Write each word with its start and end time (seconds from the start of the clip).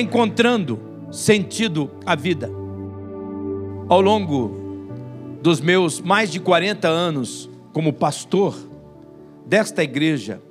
encontrando 0.00 0.78
sentido 1.10 1.90
à 2.04 2.14
vida. 2.14 2.50
Ao 3.88 4.00
longo 4.00 5.38
dos 5.42 5.60
meus 5.60 6.00
mais 6.00 6.30
de 6.30 6.40
40 6.40 6.88
anos 6.88 7.48
como 7.72 7.92
pastor 7.92 8.56
desta 9.46 9.82
igreja, 9.82 10.42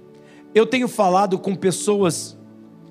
eu 0.55 0.65
tenho 0.65 0.87
falado 0.87 1.37
com 1.37 1.55
pessoas 1.55 2.37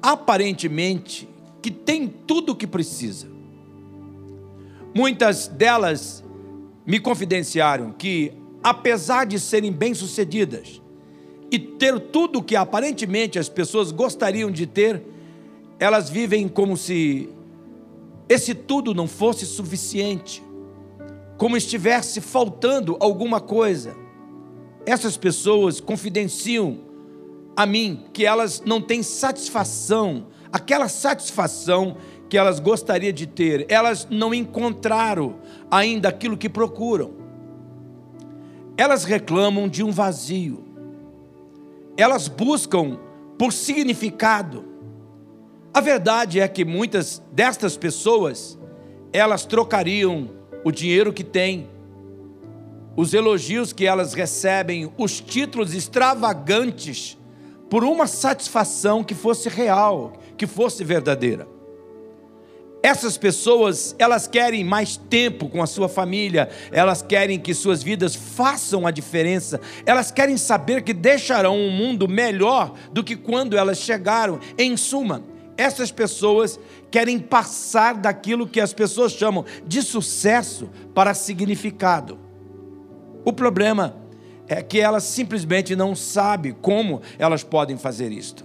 aparentemente 0.01 1.29
que 1.61 1.71
têm 1.71 2.07
tudo 2.07 2.53
o 2.53 2.55
que 2.55 2.67
precisa. 2.67 3.27
Muitas 4.95 5.49
delas 5.49 6.25
me 6.87 7.01
confidenciaram 7.01 7.91
que, 7.93 8.33
apesar 8.63 9.27
de 9.27 9.41
serem 9.41 9.73
bem-sucedidas 9.73 10.81
e 11.51 11.59
ter 11.59 11.99
tudo 11.99 12.39
o 12.39 12.43
que 12.43 12.55
aparentemente 12.55 13.39
as 13.39 13.49
pessoas 13.49 13.91
gostariam 13.91 14.51
de 14.51 14.67
ter, 14.67 15.03
elas 15.79 16.09
vivem 16.09 16.49
como 16.49 16.77
se 16.77 17.29
esse 18.29 18.55
tudo 18.55 18.95
não 18.95 19.07
fosse 19.07 19.47
suficiente, 19.47 20.43
como 21.37 21.57
estivesse 21.57 22.21
faltando 22.21 22.97
alguma 22.99 23.41
coisa. 23.41 23.95
Essas 24.85 25.17
pessoas 25.17 25.81
confidenciam 25.81 26.79
a 27.57 27.67
mim 27.67 28.05
que 28.13 28.25
elas 28.25 28.63
não 28.65 28.81
têm 28.81 29.03
satisfação, 29.03 30.27
aquela 30.53 30.89
satisfação 30.89 31.97
que 32.29 32.37
elas 32.37 32.59
gostariam 32.59 33.13
de 33.13 33.27
ter, 33.27 33.67
elas 33.69 34.07
não 34.11 34.35
encontraram 34.35 35.37
ainda 35.71 36.09
aquilo 36.09 36.37
que 36.37 36.49
procuram. 36.49 37.13
Elas 38.77 39.05
reclamam 39.05 39.69
de 39.69 39.83
um 39.83 39.91
vazio, 39.91 40.65
elas 41.97 42.29
buscam 42.29 42.99
por 43.39 43.53
significado. 43.53 44.76
A 45.77 45.81
verdade 45.83 46.41
é 46.41 46.49
que 46.49 46.65
muitas 46.65 47.23
destas 47.31 47.77
pessoas, 47.77 48.59
elas 49.13 49.45
trocariam 49.45 50.31
o 50.65 50.73
dinheiro 50.73 51.13
que 51.13 51.23
têm, 51.23 51.69
os 52.97 53.13
elogios 53.13 53.75
que 53.75 53.85
elas 53.85 54.15
recebem, 54.15 54.91
os 54.97 55.21
títulos 55.21 55.75
extravagantes, 55.75 57.19
por 57.69 57.85
uma 57.85 58.07
satisfação 58.07 59.05
que 59.05 59.15
fosse 59.15 59.51
real, 59.51 60.15
que 60.39 60.47
fosse 60.47 60.83
verdadeira. 60.83 61.47
Essas 62.83 63.19
pessoas, 63.19 63.95
elas 63.99 64.27
querem 64.27 64.65
mais 64.65 64.97
tempo 64.97 65.47
com 65.47 65.63
a 65.63 65.67
sua 65.67 65.91
família, 65.91 66.49
elas 66.73 67.03
querem 67.03 67.39
que 67.39 67.53
suas 67.53 67.83
vidas 67.83 68.15
façam 68.15 68.87
a 68.87 68.91
diferença, 68.91 69.61
elas 69.85 70.11
querem 70.11 70.39
saber 70.39 70.81
que 70.81 70.95
deixarão 70.95 71.55
um 71.55 71.71
mundo 71.71 72.09
melhor 72.09 72.73
do 72.93 73.05
que 73.05 73.15
quando 73.15 73.59
elas 73.59 73.77
chegaram. 73.77 74.41
Em 74.57 74.75
suma, 74.75 75.36
essas 75.57 75.91
pessoas 75.91 76.61
querem 76.91 77.19
passar 77.19 77.95
daquilo 77.95 78.47
que 78.47 78.61
as 78.61 78.73
pessoas 78.73 79.13
chamam 79.13 79.45
de 79.67 79.83
sucesso 79.83 80.71
para 80.95 81.15
significado. 81.15 82.19
O 83.25 83.33
problema 83.33 83.97
é 84.47 84.63
que 84.63 84.79
elas 84.79 85.05
simplesmente 85.05 85.75
não 85.75 85.95
sabem 85.95 86.53
como 86.53 87.03
elas 87.19 87.43
podem 87.43 87.77
fazer 87.77 88.13
isto. 88.13 88.45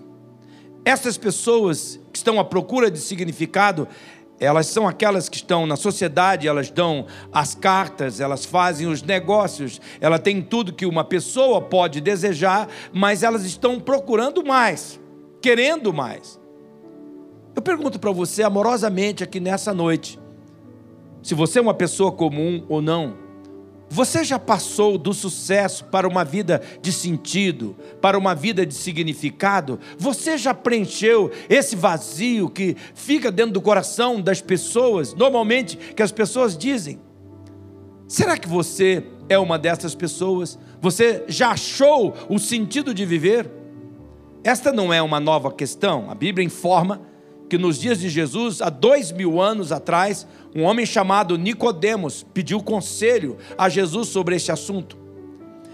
Essas 0.83 1.17
pessoas 1.17 1.99
que 2.11 2.17
estão 2.17 2.39
à 2.39 2.43
procura 2.43 2.89
de 2.89 2.97
significado, 2.97 3.87
elas 4.39 4.65
são 4.65 4.87
aquelas 4.87 5.29
que 5.29 5.37
estão 5.37 5.67
na 5.67 5.75
sociedade, 5.75 6.47
elas 6.47 6.71
dão 6.71 7.05
as 7.31 7.53
cartas, 7.53 8.19
elas 8.19 8.43
fazem 8.43 8.87
os 8.87 9.03
negócios, 9.03 9.79
ela 9.99 10.17
tem 10.17 10.41
tudo 10.41 10.73
que 10.73 10.87
uma 10.87 11.03
pessoa 11.03 11.61
pode 11.61 12.01
desejar, 12.01 12.67
mas 12.91 13.21
elas 13.21 13.45
estão 13.45 13.79
procurando 13.79 14.43
mais, 14.43 14.99
querendo 15.39 15.93
mais. 15.93 16.40
Eu 17.55 17.61
pergunto 17.61 17.99
para 17.99 18.11
você 18.11 18.43
amorosamente 18.43 19.23
aqui 19.23 19.39
nessa 19.39 19.73
noite, 19.73 20.19
se 21.21 21.35
você 21.35 21.59
é 21.59 21.61
uma 21.61 21.73
pessoa 21.73 22.11
comum 22.11 22.65
ou 22.69 22.81
não, 22.81 23.15
você 23.93 24.23
já 24.23 24.39
passou 24.39 24.97
do 24.97 25.13
sucesso 25.13 25.83
para 25.83 26.07
uma 26.07 26.23
vida 26.23 26.61
de 26.81 26.93
sentido, 26.93 27.75
para 27.99 28.17
uma 28.17 28.33
vida 28.33 28.65
de 28.65 28.73
significado? 28.73 29.77
Você 29.97 30.37
já 30.37 30.53
preencheu 30.53 31.29
esse 31.49 31.75
vazio 31.75 32.49
que 32.49 32.77
fica 32.95 33.29
dentro 33.29 33.51
do 33.51 33.61
coração 33.61 34.21
das 34.21 34.39
pessoas, 34.39 35.13
normalmente 35.13 35.75
que 35.75 36.01
as 36.01 36.11
pessoas 36.11 36.57
dizem? 36.57 37.01
Será 38.07 38.37
que 38.37 38.47
você 38.47 39.03
é 39.27 39.37
uma 39.37 39.59
dessas 39.59 39.93
pessoas? 39.93 40.57
Você 40.79 41.25
já 41.27 41.51
achou 41.51 42.13
o 42.29 42.39
sentido 42.39 42.93
de 42.93 43.05
viver? 43.05 43.51
Esta 44.41 44.71
não 44.71 44.93
é 44.93 45.01
uma 45.01 45.19
nova 45.19 45.51
questão. 45.51 46.09
A 46.09 46.15
Bíblia 46.15 46.45
informa 46.45 47.10
que 47.51 47.57
nos 47.57 47.77
dias 47.77 47.99
de 47.99 48.07
Jesus, 48.07 48.61
há 48.61 48.69
dois 48.69 49.11
mil 49.11 49.41
anos 49.41 49.73
atrás, 49.73 50.25
um 50.55 50.63
homem 50.63 50.85
chamado 50.85 51.37
Nicodemos 51.37 52.25
pediu 52.33 52.63
conselho 52.63 53.35
a 53.57 53.67
Jesus 53.67 54.07
sobre 54.07 54.37
este 54.37 54.53
assunto. 54.53 54.97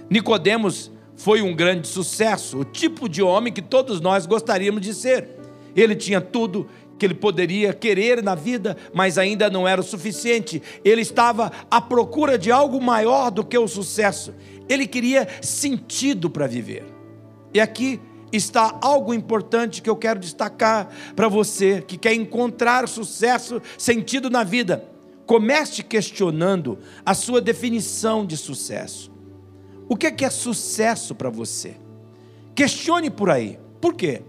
Nicodemos 0.10 0.92
foi 1.16 1.44
um 1.44 1.56
grande 1.56 1.88
sucesso, 1.88 2.58
o 2.58 2.66
tipo 2.66 3.08
de 3.08 3.22
homem 3.22 3.54
que 3.54 3.62
todos 3.62 4.02
nós 4.02 4.26
gostaríamos 4.26 4.82
de 4.82 4.92
ser. 4.92 5.30
Ele 5.76 5.96
tinha 5.96 6.20
tudo 6.20 6.68
que 6.98 7.06
ele 7.06 7.14
poderia 7.14 7.72
querer 7.76 8.24
na 8.24 8.34
vida, 8.34 8.76
mas 8.92 9.20
ainda 9.20 9.48
não 9.48 9.68
era 9.68 9.80
o 9.80 9.84
suficiente. 9.84 10.60
Ele 10.84 11.02
estava 11.02 11.52
à 11.70 11.80
procura 11.80 12.40
de 12.40 12.52
algo 12.52 12.82
maior 12.82 13.30
do 13.30 13.46
que 13.46 13.56
o 13.56 13.68
sucesso. 13.68 14.34
Ele 14.68 14.88
queria 14.88 15.28
sentido 15.44 16.28
para 16.28 16.48
viver. 16.48 16.88
E 17.54 17.60
aqui 17.62 18.02
está 18.32 18.78
algo 18.82 19.14
importante 19.14 19.82
que 19.82 19.90
eu 19.90 19.96
quero 19.96 20.20
destacar 20.20 20.90
para 21.16 21.28
você 21.28 21.82
que 21.82 21.98
quer 21.98 22.14
encontrar 22.14 22.88
sucesso, 22.88 23.62
sentido 23.78 24.30
na 24.30 24.44
vida. 24.44 24.84
Comece 25.26 25.84
questionando 25.84 26.80
a 27.06 27.14
sua 27.14 27.42
definição 27.42 28.26
de 28.26 28.38
sucesso. 28.38 29.12
O 29.90 29.96
que 29.96 30.08
é, 30.08 30.16
é 30.24 30.30
sucesso 30.30 31.16
para 31.16 31.30
você? 31.30 31.76
Questione 32.56 33.10
por 33.10 33.30
aí. 33.30 33.60
Por 33.80 33.94
quê? 33.94 34.22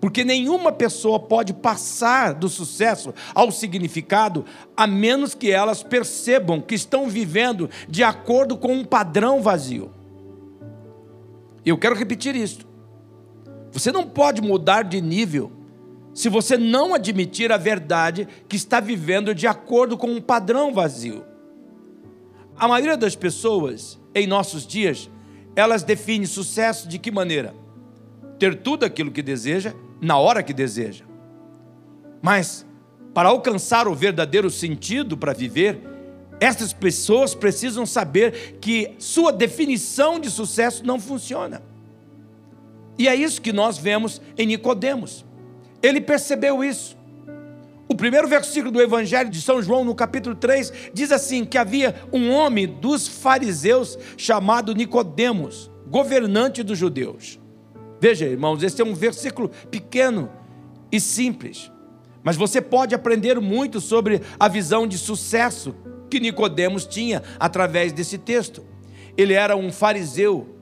Porque 0.00 0.24
nenhuma 0.24 0.72
pessoa 0.72 1.20
pode 1.20 1.52
passar 1.52 2.32
do 2.32 2.48
sucesso 2.48 3.12
ao 3.34 3.50
significado 3.52 4.44
a 4.76 4.86
menos 4.86 5.34
que 5.34 5.50
elas 5.50 5.82
percebam 5.82 6.60
que 6.60 6.74
estão 6.74 7.08
vivendo 7.08 7.68
de 7.88 8.02
acordo 8.02 8.56
com 8.56 8.72
um 8.72 8.84
padrão 8.84 9.42
vazio. 9.42 9.90
Eu 11.64 11.76
quero 11.76 11.94
repetir 11.94 12.34
isso. 12.34 12.69
Você 13.72 13.92
não 13.92 14.06
pode 14.06 14.42
mudar 14.42 14.82
de 14.82 15.00
nível 15.00 15.52
se 16.12 16.28
você 16.28 16.56
não 16.58 16.94
admitir 16.94 17.52
a 17.52 17.56
verdade 17.56 18.26
que 18.48 18.56
está 18.56 18.80
vivendo 18.80 19.34
de 19.34 19.46
acordo 19.46 19.96
com 19.96 20.08
um 20.08 20.20
padrão 20.20 20.72
vazio. 20.74 21.24
A 22.56 22.66
maioria 22.66 22.96
das 22.96 23.14
pessoas 23.14 23.98
em 24.14 24.26
nossos 24.26 24.66
dias, 24.66 25.08
elas 25.54 25.82
definem 25.82 26.26
sucesso 26.26 26.88
de 26.88 26.98
que 26.98 27.10
maneira? 27.10 27.54
Ter 28.38 28.56
tudo 28.56 28.84
aquilo 28.84 29.10
que 29.10 29.22
deseja 29.22 29.72
na 30.00 30.18
hora 30.18 30.42
que 30.42 30.52
deseja. 30.52 31.04
Mas 32.20 32.66
para 33.14 33.28
alcançar 33.28 33.88
o 33.88 33.94
verdadeiro 33.94 34.50
sentido 34.50 35.16
para 35.16 35.32
viver, 35.32 35.80
essas 36.40 36.72
pessoas 36.72 37.34
precisam 37.34 37.84
saber 37.84 38.58
que 38.60 38.94
sua 38.98 39.32
definição 39.32 40.18
de 40.18 40.30
sucesso 40.30 40.84
não 40.84 40.98
funciona. 40.98 41.62
E 43.00 43.08
é 43.08 43.14
isso 43.14 43.40
que 43.40 43.50
nós 43.50 43.78
vemos 43.78 44.20
em 44.36 44.44
Nicodemos. 44.44 45.24
Ele 45.82 46.02
percebeu 46.02 46.62
isso. 46.62 46.98
O 47.88 47.94
primeiro 47.94 48.28
versículo 48.28 48.70
do 48.70 48.78
Evangelho 48.78 49.30
de 49.30 49.40
São 49.40 49.62
João, 49.62 49.86
no 49.86 49.94
capítulo 49.94 50.36
3, 50.36 50.70
diz 50.92 51.10
assim: 51.10 51.46
que 51.46 51.56
havia 51.56 51.94
um 52.12 52.30
homem 52.30 52.66
dos 52.66 53.08
fariseus 53.08 53.98
chamado 54.18 54.74
Nicodemos, 54.74 55.70
governante 55.88 56.62
dos 56.62 56.76
judeus. 56.76 57.40
Veja, 57.98 58.26
irmãos, 58.26 58.62
esse 58.62 58.82
é 58.82 58.84
um 58.84 58.94
versículo 58.94 59.50
pequeno 59.70 60.30
e 60.92 61.00
simples. 61.00 61.72
Mas 62.22 62.36
você 62.36 62.60
pode 62.60 62.94
aprender 62.94 63.40
muito 63.40 63.80
sobre 63.80 64.20
a 64.38 64.46
visão 64.46 64.86
de 64.86 64.98
sucesso 64.98 65.74
que 66.10 66.20
Nicodemos 66.20 66.84
tinha 66.84 67.22
através 67.38 67.94
desse 67.94 68.18
texto. 68.18 68.62
Ele 69.16 69.32
era 69.32 69.56
um 69.56 69.72
fariseu 69.72 70.59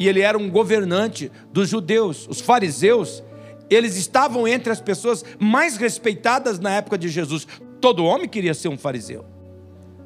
e 0.00 0.08
ele 0.08 0.22
era 0.22 0.38
um 0.38 0.48
governante 0.48 1.30
dos 1.52 1.68
judeus. 1.68 2.26
Os 2.26 2.40
fariseus, 2.40 3.22
eles 3.68 3.96
estavam 3.96 4.48
entre 4.48 4.72
as 4.72 4.80
pessoas 4.80 5.22
mais 5.38 5.76
respeitadas 5.76 6.58
na 6.58 6.70
época 6.70 6.96
de 6.96 7.10
Jesus. 7.10 7.46
Todo 7.82 8.06
homem 8.06 8.26
queria 8.26 8.54
ser 8.54 8.68
um 8.68 8.78
fariseu. 8.78 9.26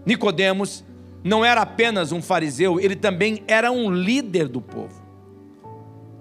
Nicodemos 0.04 0.84
não 1.22 1.44
era 1.44 1.62
apenas 1.62 2.10
um 2.10 2.20
fariseu, 2.20 2.80
ele 2.80 2.96
também 2.96 3.44
era 3.46 3.70
um 3.70 3.88
líder 3.88 4.48
do 4.48 4.60
povo. 4.60 5.00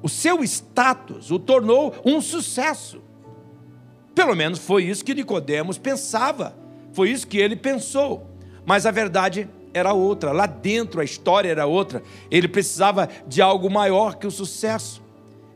O 0.03 0.07
seu 0.07 0.43
status 0.43 1.31
o 1.31 1.39
tornou 1.39 1.95
um 2.05 2.21
sucesso. 2.21 3.01
Pelo 4.13 4.35
menos 4.35 4.59
foi 4.59 4.83
isso 4.83 5.03
que 5.03 5.15
Nicodemos 5.15 5.79
pensava. 5.79 6.55
Foi 6.91 7.09
isso 7.09 7.25
que 7.25 7.39
ele 7.39 7.55
pensou. 7.55 8.29
Mas 8.65 8.85
a 8.85 8.91
verdade 8.91 9.49
era 9.73 9.93
outra, 9.93 10.31
lá 10.31 10.45
dentro 10.45 11.01
a 11.01 11.03
história 11.03 11.49
era 11.49 11.65
outra. 11.65 12.03
Ele 12.29 12.47
precisava 12.47 13.09
de 13.27 13.41
algo 13.41 13.69
maior 13.69 14.15
que 14.15 14.27
o 14.27 14.31
sucesso. 14.31 15.01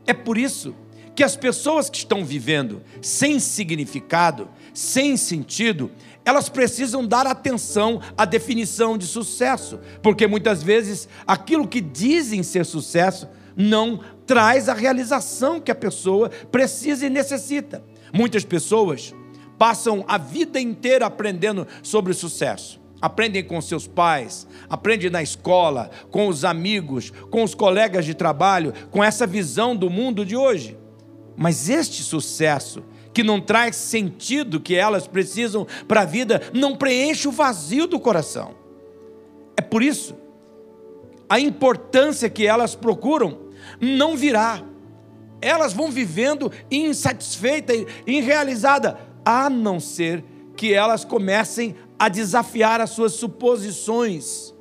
É 0.06 0.12
por 0.12 0.36
isso 0.36 0.74
que 1.14 1.24
as 1.24 1.36
pessoas 1.36 1.90
que 1.90 1.98
estão 1.98 2.24
vivendo 2.24 2.82
sem 3.02 3.40
significado, 3.40 4.48
sem 4.72 5.16
sentido, 5.16 5.90
elas 6.24 6.48
precisam 6.48 7.04
dar 7.06 7.26
atenção 7.26 8.00
à 8.16 8.24
definição 8.24 8.96
de 8.96 9.06
sucesso, 9.06 9.80
porque 10.02 10.26
muitas 10.26 10.62
vezes 10.62 11.08
aquilo 11.26 11.66
que 11.66 11.80
dizem 11.80 12.42
ser 12.42 12.64
sucesso 12.64 13.28
não 13.56 13.98
traz 14.26 14.68
a 14.68 14.74
realização 14.74 15.60
que 15.60 15.70
a 15.70 15.74
pessoa 15.74 16.30
precisa 16.52 17.06
e 17.06 17.10
necessita. 17.10 17.82
Muitas 18.12 18.44
pessoas 18.44 19.12
passam 19.58 20.04
a 20.06 20.16
vida 20.16 20.60
inteira 20.60 21.06
aprendendo 21.06 21.66
sobre 21.82 22.14
sucesso. 22.14 22.80
Aprendem 23.00 23.44
com 23.44 23.60
seus 23.60 23.86
pais, 23.86 24.46
aprendem 24.68 25.10
na 25.10 25.22
escola, 25.22 25.90
com 26.10 26.28
os 26.28 26.44
amigos, 26.44 27.10
com 27.30 27.42
os 27.44 27.54
colegas 27.54 28.04
de 28.04 28.14
trabalho, 28.14 28.72
com 28.90 29.02
essa 29.02 29.26
visão 29.26 29.76
do 29.76 29.88
mundo 29.88 30.26
de 30.26 30.36
hoje. 30.36 30.76
Mas 31.36 31.68
este 31.68 32.02
sucesso, 32.02 32.82
que 33.14 33.22
não 33.22 33.40
traz 33.40 33.76
sentido 33.76 34.60
que 34.60 34.74
elas 34.74 35.06
precisam 35.06 35.66
para 35.86 36.00
a 36.00 36.04
vida, 36.04 36.42
não 36.52 36.76
preenche 36.76 37.28
o 37.28 37.32
vazio 37.32 37.86
do 37.86 38.00
coração. 38.00 38.54
É 39.56 39.62
por 39.62 39.82
isso 39.82 40.16
a 41.28 41.38
importância 41.38 42.30
que 42.30 42.46
elas 42.46 42.74
procuram 42.74 43.38
não 43.80 44.16
virá. 44.16 44.62
Elas 45.40 45.72
vão 45.72 45.90
vivendo 45.90 46.50
insatisfeita, 46.70 47.72
irrealizada, 48.06 48.98
a 49.24 49.50
não 49.50 49.78
ser 49.78 50.24
que 50.56 50.72
elas 50.72 51.04
comecem 51.04 51.76
a 51.98 52.08
desafiar 52.08 52.80
as 52.80 52.90
suas 52.90 53.14
suposições, 53.14 54.54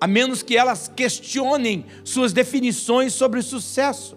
a 0.00 0.06
menos 0.06 0.42
que 0.42 0.56
elas 0.56 0.88
questionem 0.88 1.86
suas 2.04 2.32
definições 2.32 3.12
sobre 3.14 3.42
sucesso. 3.42 4.16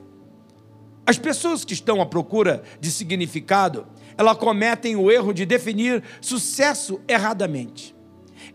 As 1.05 1.17
pessoas 1.17 1.65
que 1.65 1.73
estão 1.73 2.01
à 2.01 2.05
procura 2.05 2.63
de 2.79 2.91
significado, 2.91 3.87
elas 4.17 4.37
cometem 4.37 4.95
o 4.95 5.09
erro 5.09 5.33
de 5.33 5.45
definir 5.45 6.03
sucesso 6.19 6.99
erradamente. 7.07 7.95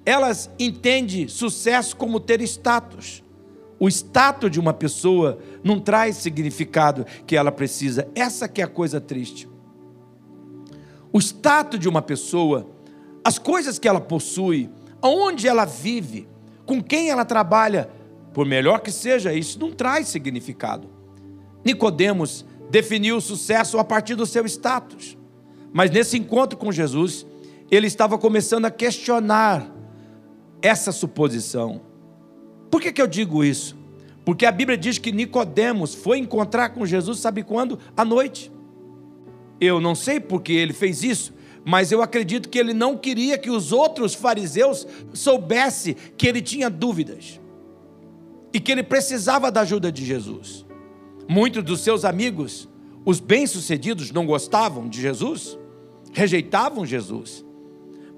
Elas 0.05 0.51
entendem 0.59 1.27
sucesso 1.29 1.97
como 1.97 2.21
ter 2.21 2.41
status. 2.43 3.25
O 3.79 3.89
status 3.89 4.51
de 4.51 4.61
uma 4.61 4.73
pessoa 4.73 5.39
não 5.63 5.81
traz 5.81 6.17
significado 6.17 7.05
que 7.27 7.37
ela 7.37 7.53
precisa. 7.53 8.09
Essa 8.15 8.49
que 8.49 8.61
é 8.61 8.65
a 8.65 8.69
coisa 8.69 9.01
triste. 9.01 9.49
O 11.13 11.19
status 11.19 11.79
de 11.79 11.89
uma 11.89 12.01
pessoa, 12.01 12.69
as 13.27 13.41
coisas 13.41 13.77
que 13.77 13.89
ela 13.89 14.01
possui, 14.01 14.71
aonde 15.03 15.49
ela 15.49 15.65
vive, 15.65 16.29
com 16.65 16.81
quem 16.81 17.11
ela 17.11 17.25
trabalha, 17.25 17.91
por 18.33 18.47
melhor 18.47 18.79
que 18.79 18.93
seja, 18.93 19.35
isso 19.35 19.59
não 19.59 19.73
traz 19.73 20.07
significado. 20.07 20.89
Nicodemos 21.65 22.47
definiu 22.71 23.17
o 23.17 23.21
sucesso 23.21 23.81
a 23.81 23.85
partir 23.85 24.15
do 24.15 24.25
seu 24.27 24.47
status. 24.47 25.19
Mas 25.73 25.91
nesse 25.91 26.17
encontro 26.17 26.57
com 26.57 26.71
Jesus, 26.71 27.27
ele 27.69 27.89
estava 27.89 28.17
começando 28.17 28.67
a 28.67 28.71
questionar 28.71 29.75
essa 30.63 30.93
suposição. 30.93 31.81
Por 32.71 32.81
que, 32.81 32.93
que 32.93 33.03
eu 33.03 33.09
digo 33.09 33.43
isso? 33.43 33.77
Porque 34.25 34.47
a 34.47 34.53
Bíblia 34.53 34.79
diz 34.79 34.99
que 34.99 35.11
Nicodemos 35.11 35.97
foi 35.97 36.19
encontrar 36.19 36.69
com 36.69 36.87
Jesus, 36.87 37.19
sabe 37.19 37.43
quando? 37.43 37.77
À 37.97 38.05
noite. 38.05 38.53
Eu 39.61 39.81
não 39.81 39.97
sei 39.97 40.21
por 40.21 40.43
que 40.43 40.53
ele 40.53 40.73
fez 40.73 41.03
isso, 41.03 41.35
mas 41.69 41.91
eu 41.91 42.01
acredito 42.01 42.49
que 42.49 42.61
ele 42.61 42.73
não 42.73 42.97
queria 42.97 43.37
que 43.37 43.51
os 43.51 43.73
outros 43.73 44.15
fariseus 44.15 44.87
soubessem 45.13 45.97
que 46.17 46.29
ele 46.29 46.41
tinha 46.41 46.71
dúvidas 46.71 47.41
e 48.55 48.61
que 48.61 48.71
ele 48.71 48.85
precisava 48.85 49.51
da 49.51 49.63
ajuda 49.63 49.91
de 49.91 50.05
Jesus. 50.05 50.65
Muitos 51.29 51.65
dos 51.65 51.81
seus 51.81 52.05
amigos, 52.05 52.69
os 53.05 53.19
bem-sucedidos, 53.19 54.13
não 54.13 54.25
gostavam 54.25 54.89
de 54.89 55.03
Jesus, 55.03 55.59
rejeitavam 56.13 56.87
Jesus. 56.87 57.45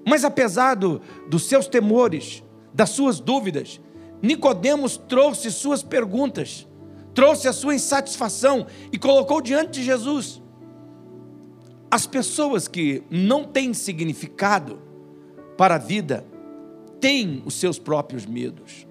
Mas 0.06 0.26
apesar 0.26 0.74
do, 0.74 1.00
dos 1.26 1.44
seus 1.44 1.66
temores, 1.66 2.44
das 2.74 2.90
suas 2.90 3.18
dúvidas, 3.18 3.80
Nicodemos 4.20 4.98
trouxe 5.08 5.50
suas 5.50 5.82
perguntas, 5.82 6.68
trouxe 7.14 7.48
a 7.48 7.54
sua 7.54 7.74
insatisfação 7.74 8.66
e 8.92 8.98
colocou 8.98 9.40
diante 9.40 9.80
de 9.80 9.84
Jesus. 9.84 10.42
As 11.90 12.06
pessoas 12.06 12.68
que 12.68 13.02
não 13.10 13.44
têm 13.44 13.72
significado 13.72 14.80
para 15.56 15.76
a 15.76 15.78
vida 15.78 16.24
têm 17.00 17.42
os 17.44 17.54
seus 17.54 17.78
próprios 17.78 18.26
medos, 18.26 18.86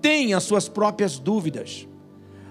têm 0.00 0.34
as 0.34 0.42
suas 0.44 0.68
próprias 0.68 1.18
dúvidas 1.18 1.86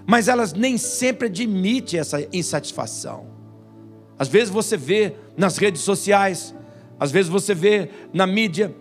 mas 0.06 0.28
elas 0.28 0.52
nem 0.52 0.76
sempre 0.76 1.28
admitem 1.28 2.00
essa 2.00 2.26
insatisfação. 2.32 3.26
Às 4.18 4.28
vezes 4.28 4.50
você 4.50 4.76
vê 4.76 5.14
nas 5.36 5.56
redes 5.56 5.82
sociais, 5.82 6.54
às 6.98 7.10
vezes 7.10 7.30
você 7.30 7.54
vê 7.54 7.90
na 8.12 8.26
mídia, 8.26 8.74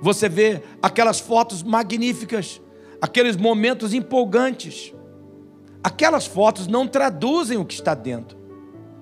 você 0.00 0.28
vê 0.28 0.62
aquelas 0.80 1.20
fotos 1.20 1.62
magníficas, 1.62 2.60
aqueles 3.00 3.36
momentos 3.36 3.92
empolgantes. 3.92 4.94
Aquelas 5.82 6.26
fotos 6.26 6.66
não 6.66 6.86
traduzem 6.88 7.56
o 7.56 7.64
que 7.64 7.74
está 7.74 7.94
dentro. 7.94 8.36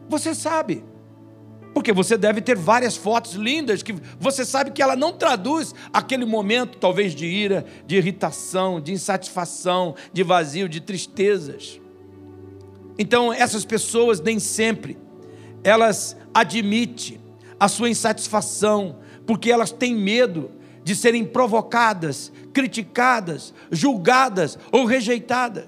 Você 0.09 0.35
sabe. 0.35 0.85
Porque 1.77 1.93
você 1.93 2.17
deve 2.17 2.41
ter 2.41 2.57
várias 2.57 2.97
fotos 2.97 3.35
lindas 3.35 3.83
que 3.83 3.95
você 4.19 4.47
sabe 4.47 4.71
que 4.71 4.81
ela 4.81 4.97
não 4.97 5.13
traduz 5.13 5.75
aquele 5.93 6.25
momento, 6.25 6.79
talvez 6.79 7.15
de 7.15 7.27
ira, 7.27 7.67
de 7.87 7.97
irritação, 7.97 8.81
de 8.81 8.95
insatisfação, 8.95 9.95
de 10.11 10.23
vazio, 10.23 10.71
de 10.71 10.81
tristezas. 10.81 11.79
Então, 12.99 13.31
essas 13.31 13.63
pessoas 13.67 14.23
nem 14.23 14.39
sempre 14.39 14.97
elas 15.63 16.17
admitem 16.33 17.21
a 17.61 17.69
sua 17.69 17.91
insatisfação, 17.91 18.97
porque 19.27 19.53
elas 19.53 19.71
têm 19.71 19.95
medo 19.95 20.53
de 20.83 20.97
serem 20.97 21.27
provocadas, 21.27 22.33
criticadas, 22.55 23.53
julgadas 23.71 24.59
ou 24.73 24.87
rejeitadas. 24.87 25.67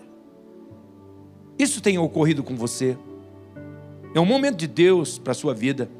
Isso 1.58 1.82
tem 1.82 1.98
ocorrido 1.98 2.42
com 2.42 2.56
você. 2.56 2.96
É 4.14 4.20
um 4.20 4.24
momento 4.24 4.56
de 4.56 4.66
Deus 4.66 5.18
para 5.18 5.32
a 5.32 5.34
sua 5.34 5.52
vida. 5.52 5.97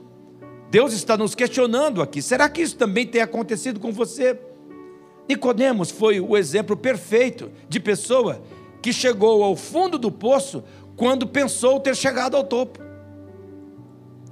Deus 0.71 0.93
está 0.93 1.17
nos 1.17 1.35
questionando 1.35 2.03
aqui. 2.03 2.21
Será 2.21 2.49
que 2.49 2.61
isso 2.61 2.77
também 2.77 3.07
tem 3.07 3.23
acontecido 3.23 3.81
com 3.81 3.91
você? 3.91 4.39
Nicodemos 5.29 5.91
foi 5.91 6.21
o 6.21 6.37
exemplo 6.37 6.77
perfeito 6.77 7.51
de 7.69 7.81
pessoa 7.81 8.43
que 8.83 8.93
chegou 8.93 9.43
ao 9.43 9.57
fundo 9.57 9.99
do 9.99 10.11
poço 10.11 10.63
quando 10.97 11.27
pensou 11.27 11.81
ter 11.81 11.97
chegado 11.97 12.37
ao 12.37 12.45
topo. 12.45 12.81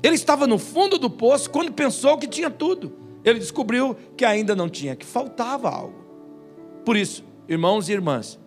Ele 0.02 0.14
estava 0.14 0.46
no 0.46 0.58
fundo 0.58 0.98
do 0.98 1.10
poço 1.10 1.50
quando 1.50 1.72
pensou 1.72 2.18
que 2.18 2.26
tinha 2.26 2.50
tudo. 2.50 2.92
Ele 3.24 3.38
descobriu 3.38 3.96
que 4.16 4.24
ainda 4.24 4.54
não 4.54 4.68
tinha, 4.68 4.94
que 4.94 5.04
faltava 5.04 5.68
algo. 5.68 6.04
Por 6.84 6.96
isso, 6.96 7.24
irmãos 7.48 7.88
e 7.88 7.92
irmãs, 7.92 8.38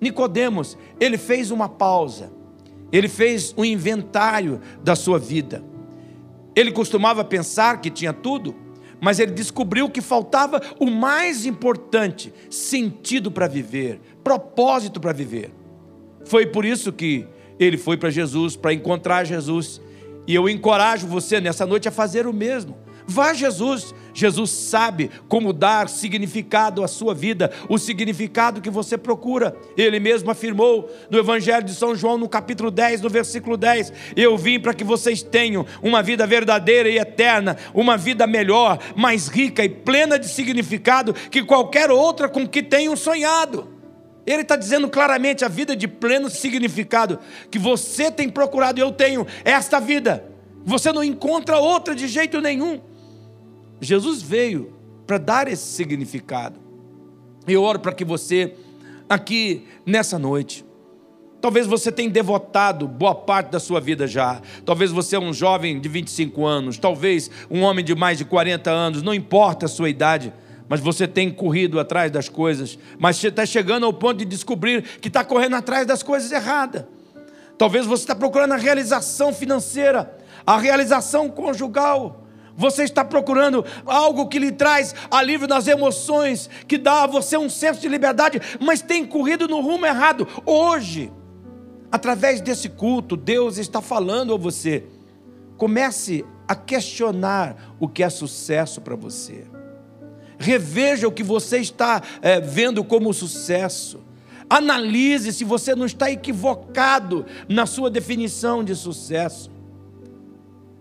Nicodemos, 0.00 0.78
ele 0.98 1.18
fez 1.18 1.50
uma 1.50 1.68
pausa. 1.68 2.32
Ele 2.90 3.08
fez 3.08 3.54
um 3.56 3.64
inventário 3.64 4.60
da 4.82 4.96
sua 4.96 5.18
vida. 5.18 5.62
Ele 6.54 6.70
costumava 6.70 7.24
pensar 7.24 7.80
que 7.80 7.90
tinha 7.90 8.12
tudo, 8.12 8.54
mas 9.00 9.18
ele 9.18 9.32
descobriu 9.32 9.90
que 9.90 10.00
faltava 10.00 10.60
o 10.78 10.86
mais 10.86 11.46
importante: 11.46 12.32
sentido 12.50 13.30
para 13.30 13.48
viver, 13.48 14.00
propósito 14.22 15.00
para 15.00 15.12
viver. 15.12 15.52
Foi 16.24 16.46
por 16.46 16.64
isso 16.64 16.92
que 16.92 17.26
ele 17.58 17.76
foi 17.76 17.96
para 17.96 18.10
Jesus, 18.10 18.56
para 18.56 18.72
encontrar 18.72 19.24
Jesus. 19.24 19.80
E 20.26 20.34
eu 20.34 20.48
encorajo 20.48 21.06
você 21.06 21.40
nessa 21.40 21.66
noite 21.66 21.88
a 21.88 21.92
fazer 21.92 22.26
o 22.26 22.32
mesmo. 22.32 22.76
Vá 23.06 23.34
Jesus. 23.34 23.94
Jesus 24.14 24.50
sabe 24.50 25.10
como 25.28 25.52
dar 25.52 25.88
significado 25.88 26.82
à 26.82 26.88
sua 26.88 27.14
vida, 27.14 27.50
o 27.68 27.78
significado 27.78 28.60
que 28.60 28.70
você 28.70 28.98
procura. 28.98 29.56
Ele 29.76 29.98
mesmo 29.98 30.30
afirmou 30.30 30.90
no 31.10 31.18
Evangelho 31.18 31.64
de 31.64 31.74
São 31.74 31.94
João, 31.94 32.18
no 32.18 32.28
capítulo 32.28 32.70
10, 32.70 33.00
no 33.00 33.08
versículo 33.08 33.56
10: 33.56 33.92
Eu 34.16 34.36
vim 34.36 34.60
para 34.60 34.74
que 34.74 34.84
vocês 34.84 35.22
tenham 35.22 35.66
uma 35.82 36.02
vida 36.02 36.26
verdadeira 36.26 36.88
e 36.88 36.98
eterna, 36.98 37.56
uma 37.74 37.96
vida 37.96 38.26
melhor, 38.26 38.78
mais 38.94 39.28
rica 39.28 39.64
e 39.64 39.68
plena 39.68 40.18
de 40.18 40.28
significado 40.28 41.12
que 41.12 41.42
qualquer 41.42 41.90
outra 41.90 42.28
com 42.28 42.46
que 42.46 42.62
tenham 42.62 42.96
sonhado. 42.96 43.68
Ele 44.24 44.42
está 44.42 44.54
dizendo 44.54 44.88
claramente 44.88 45.44
a 45.44 45.48
vida 45.48 45.74
de 45.74 45.88
pleno 45.88 46.30
significado 46.30 47.18
que 47.50 47.58
você 47.58 48.10
tem 48.10 48.28
procurado, 48.28 48.80
eu 48.80 48.92
tenho 48.92 49.26
esta 49.44 49.80
vida. 49.80 50.24
Você 50.64 50.92
não 50.92 51.02
encontra 51.02 51.58
outra 51.58 51.94
de 51.94 52.06
jeito 52.06 52.40
nenhum. 52.40 52.80
Jesus 53.82 54.22
veio 54.22 54.72
para 55.06 55.18
dar 55.18 55.48
esse 55.48 55.64
significado. 55.64 56.58
Eu 57.46 57.62
oro 57.62 57.80
para 57.80 57.92
que 57.92 58.04
você, 58.04 58.54
aqui 59.08 59.66
nessa 59.84 60.18
noite, 60.18 60.64
talvez 61.40 61.66
você 61.66 61.90
tenha 61.90 62.08
devotado 62.08 62.86
boa 62.86 63.14
parte 63.14 63.50
da 63.50 63.58
sua 63.58 63.80
vida 63.80 64.06
já. 64.06 64.40
Talvez 64.64 64.92
você 64.92 65.16
é 65.16 65.18
um 65.18 65.34
jovem 65.34 65.80
de 65.80 65.88
25 65.88 66.46
anos, 66.46 66.78
talvez 66.78 67.30
um 67.50 67.62
homem 67.62 67.84
de 67.84 67.94
mais 67.94 68.16
de 68.16 68.24
40 68.24 68.70
anos, 68.70 69.02
não 69.02 69.12
importa 69.12 69.66
a 69.66 69.68
sua 69.68 69.90
idade 69.90 70.32
mas 70.68 70.80
você 70.80 71.06
tem 71.06 71.30
corrido 71.30 71.78
atrás 71.78 72.10
das 72.10 72.30
coisas, 72.30 72.78
mas 72.98 73.22
está 73.22 73.44
chegando 73.44 73.84
ao 73.84 73.92
ponto 73.92 74.20
de 74.20 74.24
descobrir 74.24 74.82
que 75.02 75.08
está 75.08 75.22
correndo 75.22 75.56
atrás 75.56 75.86
das 75.86 76.02
coisas 76.02 76.32
erradas. 76.32 76.86
Talvez 77.58 77.84
você 77.84 78.04
está 78.04 78.14
procurando 78.14 78.52
a 78.52 78.56
realização 78.56 79.34
financeira, 79.34 80.16
a 80.46 80.56
realização 80.56 81.28
conjugal. 81.28 82.21
Você 82.56 82.84
está 82.84 83.04
procurando 83.04 83.64
algo 83.86 84.28
que 84.28 84.38
lhe 84.38 84.52
traz 84.52 84.94
alívio 85.10 85.48
nas 85.48 85.66
emoções, 85.66 86.50
que 86.68 86.76
dá 86.76 87.04
a 87.04 87.06
você 87.06 87.36
um 87.36 87.48
senso 87.48 87.80
de 87.80 87.88
liberdade, 87.88 88.40
mas 88.60 88.82
tem 88.82 89.06
corrido 89.06 89.48
no 89.48 89.60
rumo 89.60 89.86
errado. 89.86 90.26
Hoje, 90.44 91.10
através 91.90 92.40
desse 92.40 92.68
culto, 92.68 93.16
Deus 93.16 93.58
está 93.58 93.80
falando 93.80 94.34
a 94.34 94.36
você. 94.36 94.84
Comece 95.56 96.24
a 96.48 96.54
questionar 96.54 97.74
o 97.78 97.88
que 97.88 98.02
é 98.02 98.10
sucesso 98.10 98.80
para 98.80 98.96
você. 98.96 99.44
Reveja 100.38 101.06
o 101.06 101.12
que 101.12 101.22
você 101.22 101.58
está 101.58 102.02
é, 102.20 102.40
vendo 102.40 102.82
como 102.82 103.14
sucesso. 103.14 104.00
Analise 104.50 105.32
se 105.32 105.44
você 105.44 105.74
não 105.74 105.86
está 105.86 106.10
equivocado 106.10 107.24
na 107.48 107.64
sua 107.64 107.88
definição 107.88 108.64
de 108.64 108.74
sucesso. 108.74 109.51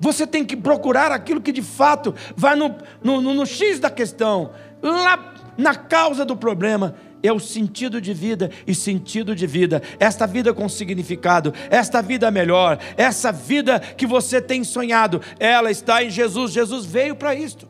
Você 0.02 0.26
tem 0.26 0.44
que 0.44 0.58
procurar 0.58 1.12
aquilo 1.12 1.40
que 1.40 1.52
de 1.52 1.62
fato 1.62 2.16
vai 2.36 2.56
no, 2.56 2.76
no, 3.04 3.22
no, 3.22 3.36
no 3.36 3.46
X 3.46 3.80
da 3.80 3.92
questão, 3.92 4.50
lá 4.82 5.36
na 5.56 5.76
causa 5.76 6.26
do 6.26 6.36
problema 6.36 6.96
é 7.22 7.32
o 7.32 7.40
sentido 7.40 8.02
de 8.02 8.12
vida 8.12 8.50
e 8.66 8.74
sentido 8.74 9.36
de 9.36 9.46
vida, 9.46 9.80
esta 10.00 10.26
vida 10.26 10.56
com 10.56 10.68
significado, 10.68 11.54
esta 11.70 12.02
vida 12.02 12.32
melhor, 12.32 12.80
essa 12.98 13.32
vida 13.32 13.80
que 13.80 14.08
você 14.08 14.42
tem 14.42 14.64
sonhado, 14.64 15.22
ela 15.40 15.70
está 15.70 16.04
em 16.04 16.10
Jesus. 16.10 16.52
Jesus 16.52 16.84
veio 16.84 17.16
para 17.16 17.36
isto. 17.36 17.70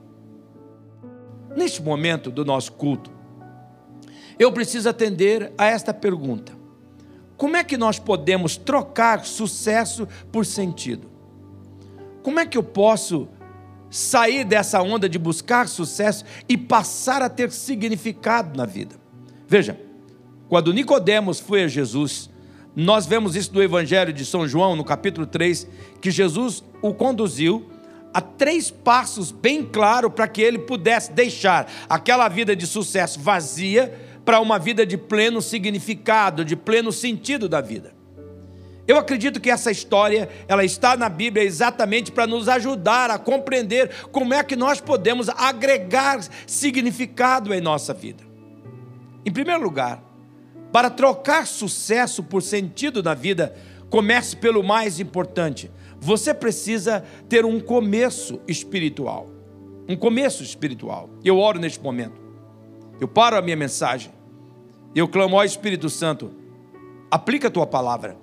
Neste 1.54 1.82
momento 1.82 2.32
do 2.32 2.46
nosso 2.46 2.72
culto, 2.72 3.12
eu 4.40 4.54
preciso 4.54 4.88
atender 4.88 5.52
a 5.58 5.66
esta 5.66 5.94
pergunta: 5.94 6.54
como 7.36 7.58
é 7.58 7.64
que 7.66 7.76
nós 7.76 8.00
podemos 8.00 8.56
trocar 8.56 9.26
sucesso 9.26 10.08
por 10.32 10.46
sentido? 10.46 11.11
Como 12.22 12.40
é 12.40 12.46
que 12.46 12.58
eu 12.58 12.64
posso 12.64 13.28
sair 13.90 14.44
dessa 14.44 14.82
onda 14.82 15.10
de 15.10 15.20
buscar 15.20 15.68
sucesso 15.68 16.24
e 16.48 16.56
passar 16.58 17.22
a 17.22 17.30
ter 17.30 17.52
significado 17.52 18.58
na 18.58 18.66
vida? 18.66 18.96
Veja, 19.48 19.80
quando 20.48 20.74
Nicodemos 20.74 21.40
foi 21.40 21.64
a 21.64 21.68
Jesus, 21.68 22.30
nós 22.76 23.06
vemos 23.06 23.36
isso 23.36 23.54
no 23.54 23.62
Evangelho 23.62 24.14
de 24.14 24.26
São 24.26 24.48
João, 24.48 24.76
no 24.76 24.84
capítulo 24.84 25.26
3, 25.26 25.68
que 26.00 26.10
Jesus 26.10 26.64
o 26.82 26.94
conduziu 26.94 27.70
a 28.14 28.22
três 28.22 28.70
passos 28.70 29.32
bem 29.32 29.64
claro 29.64 30.10
para 30.10 30.28
que 30.28 30.42
ele 30.42 30.60
pudesse 30.60 31.12
deixar 31.12 31.72
aquela 31.90 32.28
vida 32.28 32.56
de 32.56 32.68
sucesso 32.68 33.20
vazia 33.20 33.94
para 34.24 34.40
uma 34.40 34.60
vida 34.60 34.86
de 34.86 34.98
pleno 34.98 35.42
significado, 35.42 36.46
de 36.46 36.56
pleno 36.56 36.92
sentido 36.92 37.50
da 37.50 37.62
vida. 37.62 37.94
Eu 38.88 38.98
acredito 38.98 39.40
que 39.40 39.50
essa 39.50 39.72
história, 39.72 40.28
ela 40.48 40.66
está 40.66 40.98
na 40.98 41.08
Bíblia 41.08 41.44
exatamente 41.44 42.12
para 42.12 42.26
nos 42.26 42.50
ajudar 42.50 43.12
a 43.12 43.20
compreender 43.20 43.90
como 44.12 44.34
é 44.34 44.44
que 44.44 44.56
nós 44.56 44.82
podemos 44.82 45.30
agregar 45.30 46.20
significado 46.48 47.54
em 47.54 47.62
nossa 47.62 47.94
vida. 47.94 48.24
Em 49.26 49.32
primeiro 49.32 49.62
lugar, 49.62 50.04
para 50.72 50.90
trocar 50.90 51.46
sucesso 51.46 52.24
por 52.24 52.42
sentido 52.42 53.04
na 53.04 53.14
vida, 53.14 53.56
comece 53.90 54.36
pelo 54.36 54.64
mais 54.64 55.00
importante. 55.00 55.70
Você 56.00 56.34
precisa 56.34 57.06
ter 57.30 57.46
um 57.46 57.60
começo 57.60 58.42
espiritual. 58.48 59.30
Um 59.88 59.96
começo 59.96 60.42
espiritual. 60.44 61.10
Eu 61.24 61.38
oro 61.38 61.60
neste 61.60 61.80
momento. 61.80 62.20
Eu 63.00 63.08
paro 63.08 63.38
a 63.38 63.42
minha 63.42 63.56
mensagem. 63.56 64.12
Eu 64.96 65.08
clamo 65.08 65.38
ao 65.38 65.46
Espírito 65.46 65.90
Santo. 65.90 66.32
Aplica 67.12 67.48
a 67.48 67.52
tua 67.52 67.68
palavra 67.68 68.18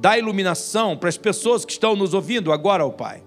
dá 0.00 0.16
iluminação 0.16 0.96
para 0.96 1.08
as 1.08 1.16
pessoas 1.16 1.64
que 1.64 1.72
estão 1.72 1.96
nos 1.96 2.14
ouvindo 2.14 2.52
agora, 2.52 2.86
ó 2.86 2.90
Pai. 2.90 3.22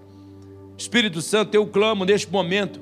Espírito 0.76 1.20
Santo, 1.20 1.54
eu 1.54 1.66
clamo 1.66 2.04
neste 2.04 2.30
momento 2.30 2.80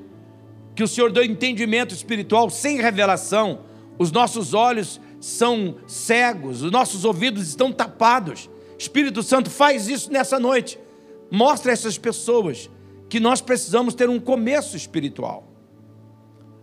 que 0.75 0.83
o 0.83 0.87
Senhor 0.87 1.11
dê 1.11 1.25
entendimento 1.25 1.93
espiritual 1.93 2.49
sem 2.49 2.81
revelação. 2.81 3.59
Os 3.99 4.11
nossos 4.11 4.53
olhos 4.53 4.99
são 5.19 5.75
cegos, 5.85 6.63
os 6.63 6.71
nossos 6.71 7.05
ouvidos 7.05 7.47
estão 7.47 7.71
tapados. 7.71 8.49
Espírito 8.77 9.21
Santo, 9.21 9.49
faz 9.49 9.87
isso 9.87 10.11
nessa 10.11 10.39
noite. 10.39 10.79
Mostra 11.29 11.71
a 11.71 11.73
essas 11.73 11.97
pessoas 11.97 12.69
que 13.09 13.19
nós 13.19 13.41
precisamos 13.41 13.93
ter 13.93 14.09
um 14.09 14.19
começo 14.19 14.75
espiritual. 14.75 15.47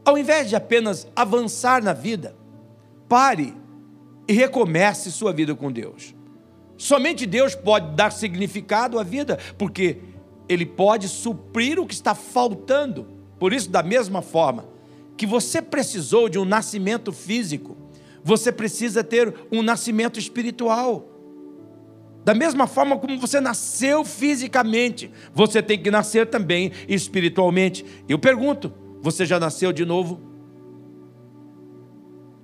Ao 0.05 0.17
invés 0.17 0.49
de 0.49 0.57
apenas 0.57 1.07
avançar 1.15 1.83
na 1.83 1.93
vida, 1.93 2.35
pare 3.09 3.55
e 4.27 4.33
recomece 4.33 5.13
sua 5.13 5.33
vida 5.33 5.55
com 5.55 5.71
Deus. 5.71 6.18
Somente 6.79 7.27
Deus 7.27 7.57
pode 7.57 7.97
dar 7.97 8.13
significado 8.13 9.01
à 9.01 9.03
vida, 9.03 9.37
porque 9.59 9.99
Ele 10.49 10.65
pode 10.65 11.09
suprir 11.09 11.79
o 11.81 11.85
que 11.85 11.93
está 11.93 12.15
faltando. 12.15 13.09
Por 13.37 13.53
isso, 13.53 13.69
da 13.69 13.83
mesma 13.83 14.23
forma 14.23 14.65
que 15.17 15.27
você 15.27 15.61
precisou 15.61 16.29
de 16.29 16.39
um 16.39 16.45
nascimento 16.45 17.13
físico, 17.13 17.77
você 18.23 18.53
precisa 18.53 19.03
ter 19.03 19.35
um 19.51 19.61
nascimento 19.61 20.21
espiritual. 20.21 21.09
Da 22.25 22.33
mesma 22.33 22.69
forma 22.69 22.97
como 22.97 23.19
você 23.19 23.41
nasceu 23.41 24.05
fisicamente, 24.05 25.11
você 25.35 25.61
tem 25.61 25.83
que 25.83 25.91
nascer 25.91 26.29
também 26.29 26.71
espiritualmente. 26.87 27.85
Eu 28.09 28.21
pergunto: 28.21 28.73
você 29.01 29.27
já 29.27 29.41
nasceu 29.41 29.73
de 29.73 29.85
novo? 29.85 30.21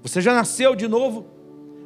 Você 0.03 0.21
já 0.21 0.35
nasceu 0.35 0.75
de 0.75 0.89
novo? 0.89 1.34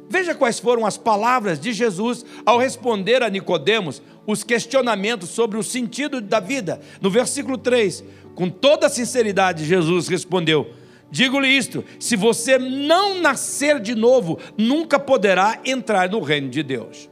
Veja 0.09 0.33
quais 0.33 0.59
foram 0.59 0.85
as 0.85 0.97
palavras 0.97 1.59
de 1.59 1.71
Jesus 1.71 2.25
ao 2.43 2.57
responder 2.57 3.21
a 3.21 3.29
Nicodemos 3.29 4.01
os 4.25 4.43
questionamentos 4.43 5.29
sobre 5.29 5.57
o 5.57 5.63
sentido 5.63 6.19
da 6.19 6.39
vida. 6.39 6.81
No 6.99 7.11
versículo 7.11 7.57
3, 7.57 8.03
com 8.33 8.49
toda 8.49 8.89
sinceridade, 8.89 9.65
Jesus 9.65 10.07
respondeu: 10.07 10.73
Digo-lhe 11.11 11.47
isto: 11.47 11.85
se 11.99 12.15
você 12.15 12.57
não 12.57 13.21
nascer 13.21 13.79
de 13.79 13.93
novo, 13.93 14.39
nunca 14.57 14.99
poderá 14.99 15.59
entrar 15.63 16.09
no 16.09 16.21
reino 16.21 16.49
de 16.49 16.63
Deus. 16.63 17.07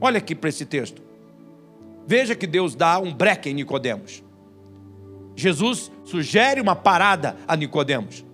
Olha 0.00 0.18
aqui 0.18 0.34
para 0.34 0.48
esse 0.48 0.64
texto. 0.64 1.02
Veja 2.06 2.34
que 2.34 2.46
Deus 2.46 2.74
dá 2.74 2.98
um 2.98 3.12
breque 3.12 3.50
em 3.50 3.54
Nicodemos. 3.54 4.22
Jesus 5.34 5.90
sugere 6.04 6.60
uma 6.60 6.76
parada 6.76 7.36
a 7.48 7.56
Nicodemos. 7.56 8.24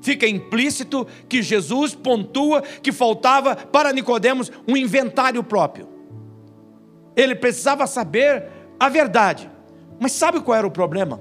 Fica 0.00 0.26
implícito 0.26 1.06
que 1.28 1.42
Jesus 1.42 1.94
pontua 1.94 2.62
que 2.62 2.92
faltava 2.92 3.56
para 3.56 3.92
Nicodemos 3.92 4.50
um 4.66 4.76
inventário 4.76 5.42
próprio. 5.42 5.88
Ele 7.16 7.34
precisava 7.34 7.86
saber 7.86 8.44
a 8.78 8.88
verdade. 8.88 9.50
Mas 9.98 10.12
sabe 10.12 10.40
qual 10.40 10.56
era 10.56 10.66
o 10.66 10.70
problema? 10.70 11.20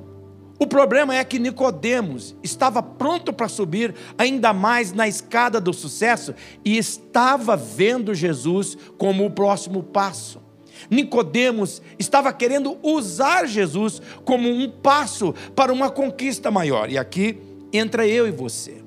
O 0.59 0.65
problema 0.65 1.15
é 1.15 1.23
que 1.23 1.37
Nicodemos 1.37 2.35
estava 2.43 2.81
pronto 2.81 3.31
para 3.31 3.47
subir 3.47 3.93
ainda 4.17 4.53
mais 4.53 4.91
na 4.91 5.07
escada 5.07 5.61
do 5.61 5.71
sucesso 5.71 6.33
e 6.65 6.77
estava 6.77 7.55
vendo 7.55 8.13
Jesus 8.13 8.75
como 8.97 9.25
o 9.25 9.31
próximo 9.31 9.83
passo. 9.83 10.41
Nicodemos 10.89 11.81
estava 11.97 12.31
querendo 12.33 12.77
usar 12.81 13.47
Jesus 13.47 14.01
como 14.23 14.49
um 14.49 14.69
passo 14.69 15.33
para 15.55 15.73
uma 15.73 15.89
conquista 15.89 16.49
maior. 16.49 16.89
E 16.89 16.97
aqui 16.97 17.39
entra 17.71 18.07
eu 18.07 18.27
e 18.27 18.31
você. 18.31 18.83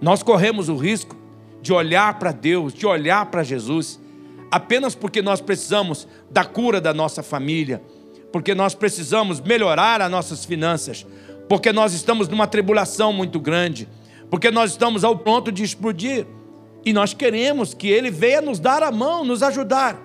Nós 0.00 0.22
corremos 0.22 0.68
o 0.68 0.76
risco 0.76 1.16
de 1.60 1.72
olhar 1.72 2.18
para 2.18 2.32
Deus, 2.32 2.72
de 2.72 2.86
olhar 2.86 3.26
para 3.26 3.42
Jesus, 3.42 3.98
apenas 4.50 4.94
porque 4.94 5.20
nós 5.20 5.40
precisamos 5.40 6.06
da 6.30 6.44
cura 6.44 6.80
da 6.80 6.94
nossa 6.94 7.22
família, 7.22 7.82
porque 8.32 8.54
nós 8.54 8.74
precisamos 8.74 9.40
melhorar 9.40 10.00
as 10.00 10.10
nossas 10.10 10.44
finanças, 10.44 11.06
porque 11.48 11.72
nós 11.72 11.92
estamos 11.92 12.28
numa 12.28 12.46
tribulação 12.46 13.12
muito 13.12 13.40
grande, 13.40 13.88
porque 14.30 14.50
nós 14.50 14.72
estamos 14.72 15.04
ao 15.04 15.18
ponto 15.18 15.50
de 15.50 15.62
explodir 15.62 16.26
e 16.84 16.92
nós 16.92 17.12
queremos 17.12 17.74
que 17.74 17.88
Ele 17.88 18.10
venha 18.10 18.40
nos 18.40 18.60
dar 18.60 18.82
a 18.82 18.92
mão, 18.92 19.24
nos 19.24 19.42
ajudar. 19.42 20.00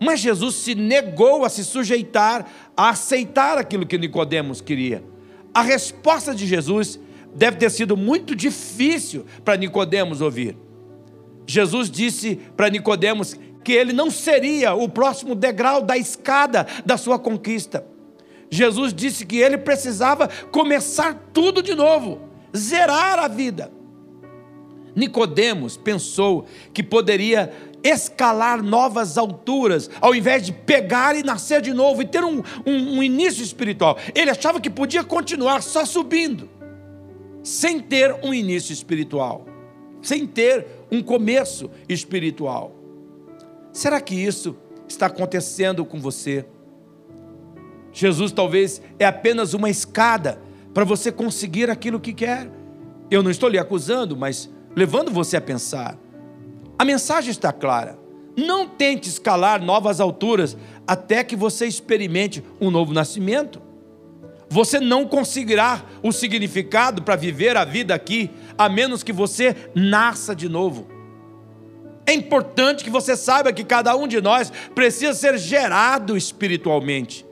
Mas 0.00 0.20
Jesus 0.20 0.56
se 0.56 0.74
negou 0.74 1.44
a 1.44 1.48
se 1.48 1.64
sujeitar, 1.64 2.46
a 2.76 2.90
aceitar 2.90 3.58
aquilo 3.58 3.86
que 3.86 3.98
Nicodemos 3.98 4.60
queria. 4.60 5.13
A 5.54 5.62
resposta 5.62 6.34
de 6.34 6.46
Jesus 6.46 6.98
deve 7.34 7.56
ter 7.56 7.70
sido 7.70 7.96
muito 7.96 8.34
difícil 8.34 9.24
para 9.44 9.56
Nicodemos 9.56 10.20
ouvir. 10.20 10.56
Jesus 11.46 11.90
disse 11.90 12.36
para 12.56 12.68
Nicodemos 12.68 13.36
que 13.62 13.72
ele 13.72 13.92
não 13.92 14.10
seria 14.10 14.74
o 14.74 14.88
próximo 14.88 15.34
degrau 15.34 15.80
da 15.80 15.96
escada 15.96 16.66
da 16.84 16.96
sua 16.96 17.18
conquista. 17.18 17.86
Jesus 18.50 18.92
disse 18.92 19.24
que 19.24 19.38
ele 19.38 19.56
precisava 19.56 20.28
começar 20.50 21.28
tudo 21.32 21.62
de 21.62 21.74
novo, 21.74 22.20
zerar 22.54 23.18
a 23.18 23.28
vida. 23.28 23.72
Nicodemos 24.94 25.76
pensou 25.76 26.46
que 26.72 26.82
poderia 26.82 27.52
escalar 27.84 28.62
novas 28.62 29.18
alturas, 29.18 29.90
ao 30.00 30.14
invés 30.14 30.46
de 30.46 30.52
pegar 30.52 31.14
e 31.14 31.22
nascer 31.22 31.60
de 31.60 31.74
novo 31.74 32.00
e 32.00 32.06
ter 32.06 32.24
um, 32.24 32.42
um, 32.64 32.96
um 32.96 33.02
início 33.02 33.44
espiritual. 33.44 33.98
Ele 34.14 34.30
achava 34.30 34.58
que 34.58 34.70
podia 34.70 35.04
continuar 35.04 35.62
só 35.62 35.84
subindo, 35.84 36.48
sem 37.42 37.78
ter 37.78 38.16
um 38.24 38.32
início 38.32 38.72
espiritual, 38.72 39.44
sem 40.00 40.26
ter 40.26 40.66
um 40.90 41.02
começo 41.02 41.70
espiritual. 41.86 42.74
Será 43.70 44.00
que 44.00 44.14
isso 44.14 44.56
está 44.88 45.06
acontecendo 45.06 45.84
com 45.84 46.00
você? 46.00 46.46
Jesus 47.92 48.32
talvez 48.32 48.80
é 48.98 49.04
apenas 49.04 49.52
uma 49.52 49.68
escada 49.68 50.40
para 50.72 50.84
você 50.84 51.12
conseguir 51.12 51.70
aquilo 51.70 52.00
que 52.00 52.12
quer. 52.12 52.50
Eu 53.10 53.22
não 53.22 53.30
estou 53.30 53.48
lhe 53.48 53.58
acusando, 53.58 54.16
mas 54.16 54.50
levando 54.74 55.10
você 55.10 55.36
a 55.36 55.40
pensar. 55.40 55.96
A 56.78 56.84
mensagem 56.84 57.30
está 57.30 57.52
clara. 57.52 57.98
Não 58.36 58.66
tente 58.66 59.08
escalar 59.08 59.62
novas 59.62 60.00
alturas 60.00 60.56
até 60.86 61.22
que 61.22 61.36
você 61.36 61.66
experimente 61.66 62.42
um 62.60 62.70
novo 62.70 62.92
nascimento. 62.92 63.62
Você 64.48 64.78
não 64.80 65.06
conseguirá 65.06 65.84
o 66.02 66.12
significado 66.12 67.02
para 67.02 67.16
viver 67.16 67.56
a 67.56 67.64
vida 67.64 67.94
aqui, 67.94 68.30
a 68.58 68.68
menos 68.68 69.02
que 69.02 69.12
você 69.12 69.56
nasça 69.74 70.34
de 70.34 70.48
novo. 70.48 70.86
É 72.06 72.12
importante 72.12 72.84
que 72.84 72.90
você 72.90 73.16
saiba 73.16 73.52
que 73.52 73.64
cada 73.64 73.96
um 73.96 74.06
de 74.06 74.20
nós 74.20 74.52
precisa 74.74 75.14
ser 75.14 75.38
gerado 75.38 76.16
espiritualmente. 76.16 77.24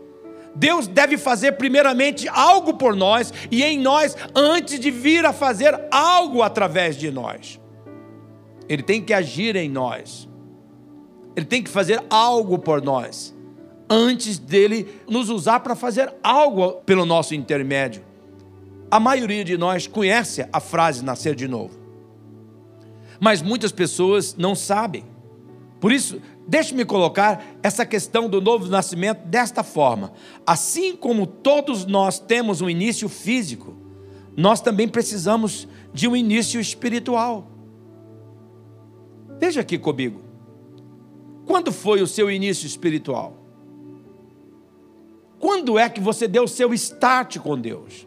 Deus 0.54 0.86
deve 0.86 1.18
fazer 1.18 1.52
primeiramente 1.52 2.28
algo 2.28 2.74
por 2.74 2.94
nós 2.94 3.32
e 3.50 3.62
em 3.62 3.78
nós 3.78 4.16
antes 4.34 4.78
de 4.78 4.90
vir 4.90 5.24
a 5.24 5.32
fazer 5.32 5.78
algo 5.90 6.42
através 6.42 6.96
de 6.96 7.10
nós. 7.10 7.61
Ele 8.68 8.82
tem 8.82 9.02
que 9.02 9.12
agir 9.12 9.56
em 9.56 9.68
nós. 9.68 10.28
Ele 11.34 11.46
tem 11.46 11.62
que 11.62 11.70
fazer 11.70 12.02
algo 12.10 12.58
por 12.58 12.82
nós 12.82 13.34
antes 13.88 14.38
dele 14.38 14.88
nos 15.08 15.28
usar 15.28 15.60
para 15.60 15.74
fazer 15.74 16.12
algo 16.22 16.74
pelo 16.86 17.04
nosso 17.04 17.34
intermédio. 17.34 18.02
A 18.90 18.98
maioria 18.98 19.44
de 19.44 19.56
nós 19.56 19.86
conhece 19.86 20.46
a 20.52 20.60
frase 20.60 21.04
nascer 21.04 21.34
de 21.34 21.46
novo. 21.46 21.78
Mas 23.20 23.42
muitas 23.42 23.72
pessoas 23.72 24.34
não 24.34 24.54
sabem. 24.54 25.04
Por 25.80 25.92
isso, 25.92 26.20
Deixe-me 26.46 26.84
colocar 26.84 27.44
essa 27.62 27.86
questão 27.86 28.28
do 28.28 28.40
novo 28.40 28.66
nascimento 28.66 29.24
desta 29.26 29.62
forma. 29.62 30.12
Assim 30.46 30.96
como 30.96 31.26
todos 31.26 31.86
nós 31.86 32.18
temos 32.18 32.60
um 32.60 32.68
início 32.68 33.08
físico, 33.08 33.76
nós 34.36 34.60
também 34.60 34.88
precisamos 34.88 35.68
de 35.94 36.08
um 36.08 36.16
início 36.16 36.60
espiritual. 36.60 37.48
Veja 39.42 39.60
aqui 39.60 39.76
comigo. 39.76 40.20
Quando 41.44 41.72
foi 41.72 42.00
o 42.00 42.06
seu 42.06 42.30
início 42.30 42.64
espiritual? 42.64 43.36
Quando 45.40 45.76
é 45.76 45.88
que 45.88 46.00
você 46.00 46.28
deu 46.28 46.44
o 46.44 46.48
seu 46.48 46.72
start 46.72 47.38
com 47.38 47.58
Deus? 47.58 48.06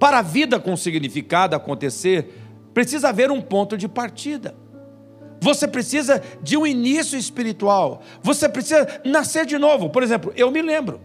Para 0.00 0.18
a 0.18 0.22
vida 0.22 0.58
com 0.58 0.76
significado 0.76 1.54
acontecer, 1.54 2.28
precisa 2.74 3.10
haver 3.10 3.30
um 3.30 3.40
ponto 3.40 3.78
de 3.78 3.86
partida. 3.86 4.56
Você 5.40 5.68
precisa 5.68 6.20
de 6.42 6.56
um 6.56 6.66
início 6.66 7.16
espiritual. 7.16 8.02
Você 8.20 8.48
precisa 8.48 9.00
nascer 9.04 9.46
de 9.46 9.58
novo. 9.58 9.90
Por 9.90 10.02
exemplo, 10.02 10.32
eu 10.34 10.50
me 10.50 10.60
lembro 10.60 11.00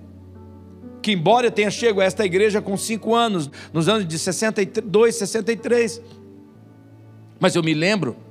que, 1.04 1.12
embora 1.12 1.46
eu 1.46 1.52
tenha 1.52 1.70
chego 1.70 2.02
a 2.02 2.06
esta 2.06 2.26
igreja 2.26 2.60
com 2.60 2.76
cinco 2.76 3.14
anos, 3.14 3.52
nos 3.72 3.88
anos 3.88 4.08
de 4.08 4.18
62, 4.18 5.14
63, 5.14 6.02
mas 7.40 7.56
eu 7.56 7.62
me 7.62 7.76
lembro 7.76 8.25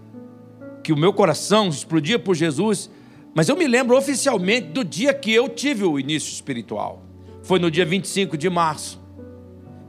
que 0.84 0.92
o 0.92 0.96
meu 0.96 1.12
coração 1.12 1.68
explodia 1.68 2.18
por 2.18 2.36
Jesus. 2.36 2.90
Mas 3.34 3.48
eu 3.48 3.56
me 3.56 3.66
lembro 3.66 3.96
oficialmente 3.96 4.68
do 4.68 4.84
dia 4.84 5.14
que 5.14 5.32
eu 5.32 5.48
tive 5.48 5.82
o 5.82 5.98
início 5.98 6.30
espiritual. 6.30 7.02
Foi 7.42 7.58
no 7.58 7.70
dia 7.70 7.86
25 7.86 8.36
de 8.36 8.48
março 8.50 9.02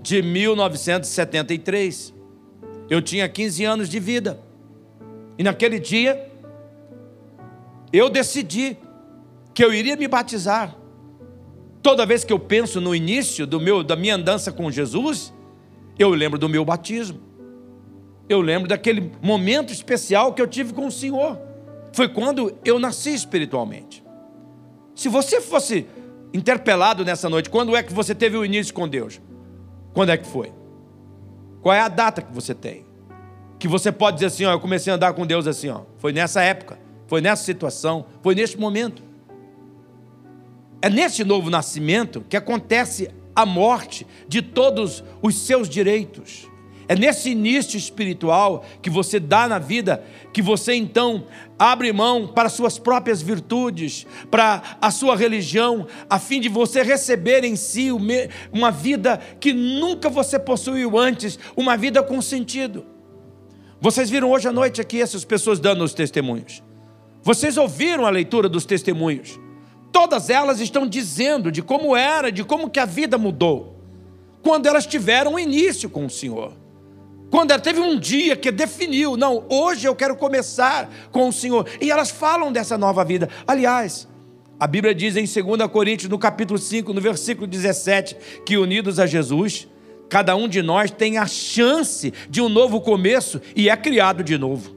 de 0.02 0.22
1973. 0.22 2.14
Eu 2.90 3.02
tinha 3.02 3.28
15 3.28 3.66
anos 3.66 3.90
de 3.90 4.00
vida. 4.00 4.40
E 5.38 5.44
naquele 5.44 5.80
dia, 5.80 6.32
eu 7.92 8.10
decidi 8.10 8.78
que 9.54 9.64
eu 9.64 9.74
iria 9.74 9.98
me 9.98 10.08
batizar. 10.08 10.76
Toda 11.84 12.06
vez 12.06 12.24
que 12.24 12.32
eu 12.32 12.40
penso 12.40 12.80
no 12.80 12.96
início 12.96 13.46
do 13.46 13.60
meu, 13.60 13.84
da 13.84 13.96
minha 13.96 14.16
andança 14.16 14.52
com 14.52 14.72
Jesus, 14.72 15.34
eu 16.00 16.10
lembro 16.10 16.40
do 16.40 16.48
meu 16.48 16.64
batismo. 16.64 17.20
Eu 18.28 18.42
lembro 18.42 18.68
daquele 18.68 19.12
momento 19.22 19.72
especial 19.72 20.34
que 20.34 20.42
eu 20.42 20.48
tive 20.48 20.74
com 20.74 20.88
o 20.88 20.92
Senhor. 20.92 21.40
Foi 21.94 22.08
quando 22.08 22.58
eu 22.66 22.80
nasci 22.80 23.14
espiritualmente. 23.14 24.04
Se 24.96 25.08
você 25.10 25.40
fosse 25.40 25.86
interpelado 26.34 27.06
nessa 27.06 27.30
noite, 27.30 27.50
quando 27.50 27.76
é 27.76 27.84
que 27.84 27.94
você 27.94 28.16
teve 28.16 28.36
o 28.36 28.44
início 28.44 28.74
com 28.74 28.88
Deus? 28.88 29.22
Quando 29.94 30.10
é 30.10 30.18
que 30.18 30.28
foi? 30.28 30.52
Qual 31.62 31.74
é 31.74 31.82
a 31.82 31.88
data 31.88 32.22
que 32.22 32.34
você 32.34 32.54
tem? 32.54 32.86
que 33.58 33.68
você 33.68 33.92
pode 33.92 34.18
dizer 34.18 34.28
assim, 34.28 34.46
ó, 34.46 34.52
eu 34.52 34.60
comecei 34.60 34.92
a 34.92 34.96
andar 34.96 35.14
com 35.14 35.26
Deus 35.26 35.48
assim, 35.48 35.70
ó. 35.70 35.82
Foi 35.98 36.12
nessa 36.12 36.42
época, 36.42 36.78
foi 37.08 37.22
nessa 37.22 37.44
situação, 37.44 38.06
foi 38.22 38.36
neste 38.36 38.60
momento. 38.60 39.02
É 40.82 40.90
neste 40.90 41.24
novo 41.24 41.50
nascimento 41.50 42.24
que 42.30 42.38
acontece 42.38 43.10
a 43.36 43.46
morte 43.46 44.06
de 44.28 44.42
todos 44.42 45.04
os 45.22 45.36
seus 45.36 45.68
direitos. 45.68 46.48
É 46.88 46.96
nesse 46.96 47.32
início 47.32 47.78
espiritual 47.78 48.64
que 48.82 48.90
você 48.90 49.20
dá 49.20 49.48
na 49.48 49.58
vida, 49.58 50.04
que 50.32 50.42
você 50.42 50.74
então 50.74 51.26
abre 51.58 51.92
mão 51.92 52.28
para 52.28 52.50
suas 52.50 52.78
próprias 52.78 53.22
virtudes, 53.22 54.06
para 54.30 54.78
a 54.80 54.92
sua 54.92 55.16
religião, 55.16 55.88
a 56.10 56.20
fim 56.20 56.40
de 56.40 56.50
você 56.50 56.84
receber 56.84 57.44
em 57.44 57.56
si 57.56 57.90
uma 58.52 58.72
vida 58.72 59.20
que 59.40 59.52
nunca 59.52 60.10
você 60.10 60.38
possuiu 60.38 60.98
antes, 60.98 61.40
uma 61.56 61.76
vida 61.76 62.04
com 62.04 62.22
sentido. 62.22 62.86
Vocês 63.82 64.10
viram 64.10 64.32
hoje 64.32 64.48
à 64.48 64.52
noite 64.52 64.80
aqui 64.80 65.02
essas 65.02 65.26
pessoas 65.26 65.60
dando 65.60 65.84
os 65.84 65.94
testemunhos. 65.94 66.64
Vocês 67.22 67.58
ouviram 67.58 68.06
a 68.06 68.10
leitura 68.10 68.48
dos 68.48 68.66
testemunhos. 68.66 69.40
Todas 69.92 70.30
elas 70.30 70.60
estão 70.60 70.88
dizendo 70.88 71.52
de 71.52 71.62
como 71.62 71.96
era, 71.96 72.32
de 72.32 72.44
como 72.44 72.70
que 72.70 72.80
a 72.80 72.86
vida 72.86 73.18
mudou. 73.18 73.80
Quando 74.44 74.68
elas 74.68 74.86
tiveram 74.86 75.34
um 75.34 75.40
início 75.40 75.90
com 75.90 76.06
o 76.06 76.10
Senhor. 76.10 76.65
Quando 77.30 77.52
ela 77.52 77.60
teve 77.60 77.80
um 77.80 78.00
dia 78.00 78.36
que 78.36 78.52
definiu, 78.52 79.18
não, 79.18 79.46
hoje 79.50 79.88
eu 79.88 79.96
quero 79.96 80.16
começar 80.16 80.90
com 81.12 81.28
o 81.28 81.34
Senhor. 81.34 81.68
E 81.82 81.92
elas 81.92 82.12
falam 82.12 82.52
dessa 82.52 82.78
nova 82.78 83.04
vida. 83.04 83.30
Aliás, 83.46 84.08
a 84.60 84.68
Bíblia 84.68 84.96
diz 84.96 85.16
em 85.16 85.26
2 85.26 85.70
Coríntios, 85.70 86.10
no 86.10 86.20
capítulo 86.20 86.60
5, 86.60 86.94
no 86.94 87.02
versículo 87.02 87.48
17, 87.48 88.16
que 88.46 88.58
unidos 88.58 89.00
a 89.00 89.06
Jesus, 89.06 89.68
Cada 90.10 90.36
um 90.36 90.48
de 90.48 90.62
nós 90.62 90.92
tem 90.92 91.18
a 91.18 91.26
chance 91.26 92.14
de 92.30 92.42
um 92.42 92.50
novo 92.50 92.80
começo 92.80 93.42
e 93.56 93.70
é 93.70 93.76
criado 93.76 94.24
de 94.24 94.38
novo. 94.38 94.76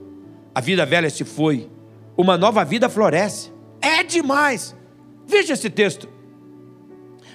A 0.55 0.61
vida 0.61 0.85
velha 0.87 1.11
se 1.11 1.25
foi, 1.25 1.69
uma 2.17 2.37
nova 2.37 2.65
vida 2.65 2.89
floresce. 2.89 3.53
É 3.81 4.03
demais. 4.03 4.75
Veja 5.27 5.53
esse 5.53 5.71
texto. 5.71 6.09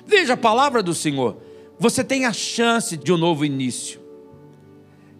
Veja 0.06 0.34
a 0.34 0.38
palavra 0.38 0.84
do 0.84 0.94
Senhor. 0.94 1.38
Você 1.80 2.04
tem 2.04 2.26
a 2.26 2.34
chance 2.34 2.98
de 2.98 3.14
um 3.14 3.18
novo 3.18 3.46
início. 3.46 4.02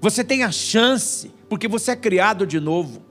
Você 0.04 0.22
tem 0.22 0.44
a 0.44 0.52
chance, 0.52 1.32
porque 1.48 1.66
você 1.66 1.92
é 1.92 1.96
criado 1.96 2.46
de 2.46 2.60
novo. 2.60 3.02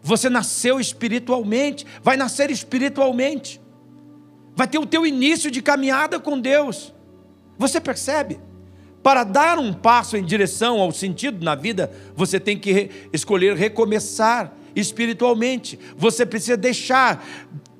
Você 0.00 0.30
nasceu 0.30 0.78
espiritualmente, 0.78 1.84
vai 2.00 2.16
nascer 2.16 2.48
espiritualmente. 2.48 3.60
Vai 4.54 4.68
ter 4.68 4.78
o 4.78 4.86
teu 4.86 5.04
início 5.04 5.50
de 5.50 5.60
caminhada 5.60 6.20
com 6.20 6.38
Deus. 6.38 6.94
Você 7.58 7.80
percebe? 7.80 8.38
Para 9.02 9.24
dar 9.24 9.58
um 9.58 9.72
passo 9.72 10.16
em 10.16 10.24
direção 10.24 10.80
ao 10.80 10.92
sentido 10.92 11.44
na 11.44 11.56
vida, 11.56 11.90
você 12.14 12.38
tem 12.38 12.56
que 12.56 12.88
escolher 13.12 13.56
recomeçar 13.56 14.54
espiritualmente. 14.76 15.76
Você 15.96 16.24
precisa 16.24 16.56
deixar 16.56 17.26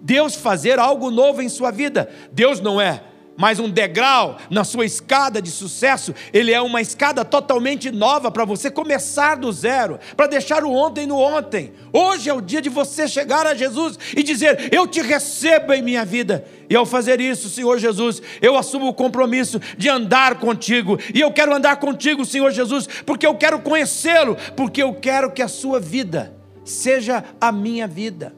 Deus 0.01 0.35
fazer 0.35 0.81
algo 0.81 1.13
novo 1.13 1.43
em 1.43 1.49
sua 1.49 1.71
vida. 1.71 2.11
Deus 2.33 2.61
não 2.61 2.81
é 2.81 3.05
mais 3.37 3.59
um 3.59 3.69
degrau 3.69 4.37
na 4.51 4.63
sua 4.63 4.85
escada 4.85 5.41
de 5.41 5.51
sucesso, 5.51 6.15
ele 6.33 6.53
é 6.53 6.61
uma 6.61 6.81
escada 6.81 7.25
totalmente 7.25 7.91
nova 7.91 8.31
para 8.31 8.45
você 8.45 8.71
começar 8.71 9.37
do 9.37 9.51
zero, 9.51 9.99
para 10.17 10.27
deixar 10.27 10.65
o 10.65 10.73
ontem 10.73 11.07
no 11.07 11.19
ontem. 11.19 11.73
Hoje 11.93 12.29
é 12.29 12.35
o 12.35 12.41
dia 12.41 12.61
de 12.61 12.69
você 12.69 13.09
chegar 13.09 13.47
a 13.47 13.55
Jesus 13.55 13.99
e 14.17 14.23
dizer: 14.23 14.69
Eu 14.73 14.87
te 14.87 15.01
recebo 15.01 15.73
em 15.73 15.83
minha 15.83 16.05
vida. 16.05 16.45
E 16.69 16.77
ao 16.77 16.87
fazer 16.87 17.21
isso, 17.21 17.51
Senhor 17.51 17.79
Jesus, 17.79 18.23
eu 18.41 18.57
assumo 18.57 18.89
o 18.89 18.95
compromisso 18.95 19.61
de 19.77 19.89
andar 19.89 20.39
contigo. 20.39 20.99
E 21.15 21.21
eu 21.21 21.33
quero 21.33 21.55
andar 21.55 21.77
contigo, 21.77 22.25
Senhor 22.25 22.51
Jesus, 22.51 22.87
porque 23.05 23.27
eu 23.27 23.35
quero 23.35 23.61
conhecê-lo, 23.61 24.37
porque 24.57 24.83
eu 24.83 24.95
quero 24.95 25.31
que 25.31 25.43
a 25.43 25.49
sua 25.49 25.79
vida 25.79 26.35
seja 26.65 27.25
a 27.41 27.51
minha 27.53 27.87
vida. 27.87 28.35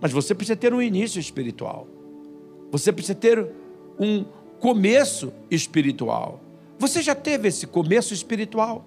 Mas 0.00 0.12
você 0.12 0.34
precisa 0.34 0.56
ter 0.56 0.72
um 0.72 0.80
início 0.80 1.20
espiritual. 1.20 1.89
Você 2.70 2.92
precisa 2.92 3.14
ter 3.14 3.46
um 3.98 4.24
começo 4.58 5.32
espiritual. 5.50 6.40
Você 6.78 7.02
já 7.02 7.14
teve 7.14 7.48
esse 7.48 7.66
começo 7.66 8.14
espiritual? 8.14 8.86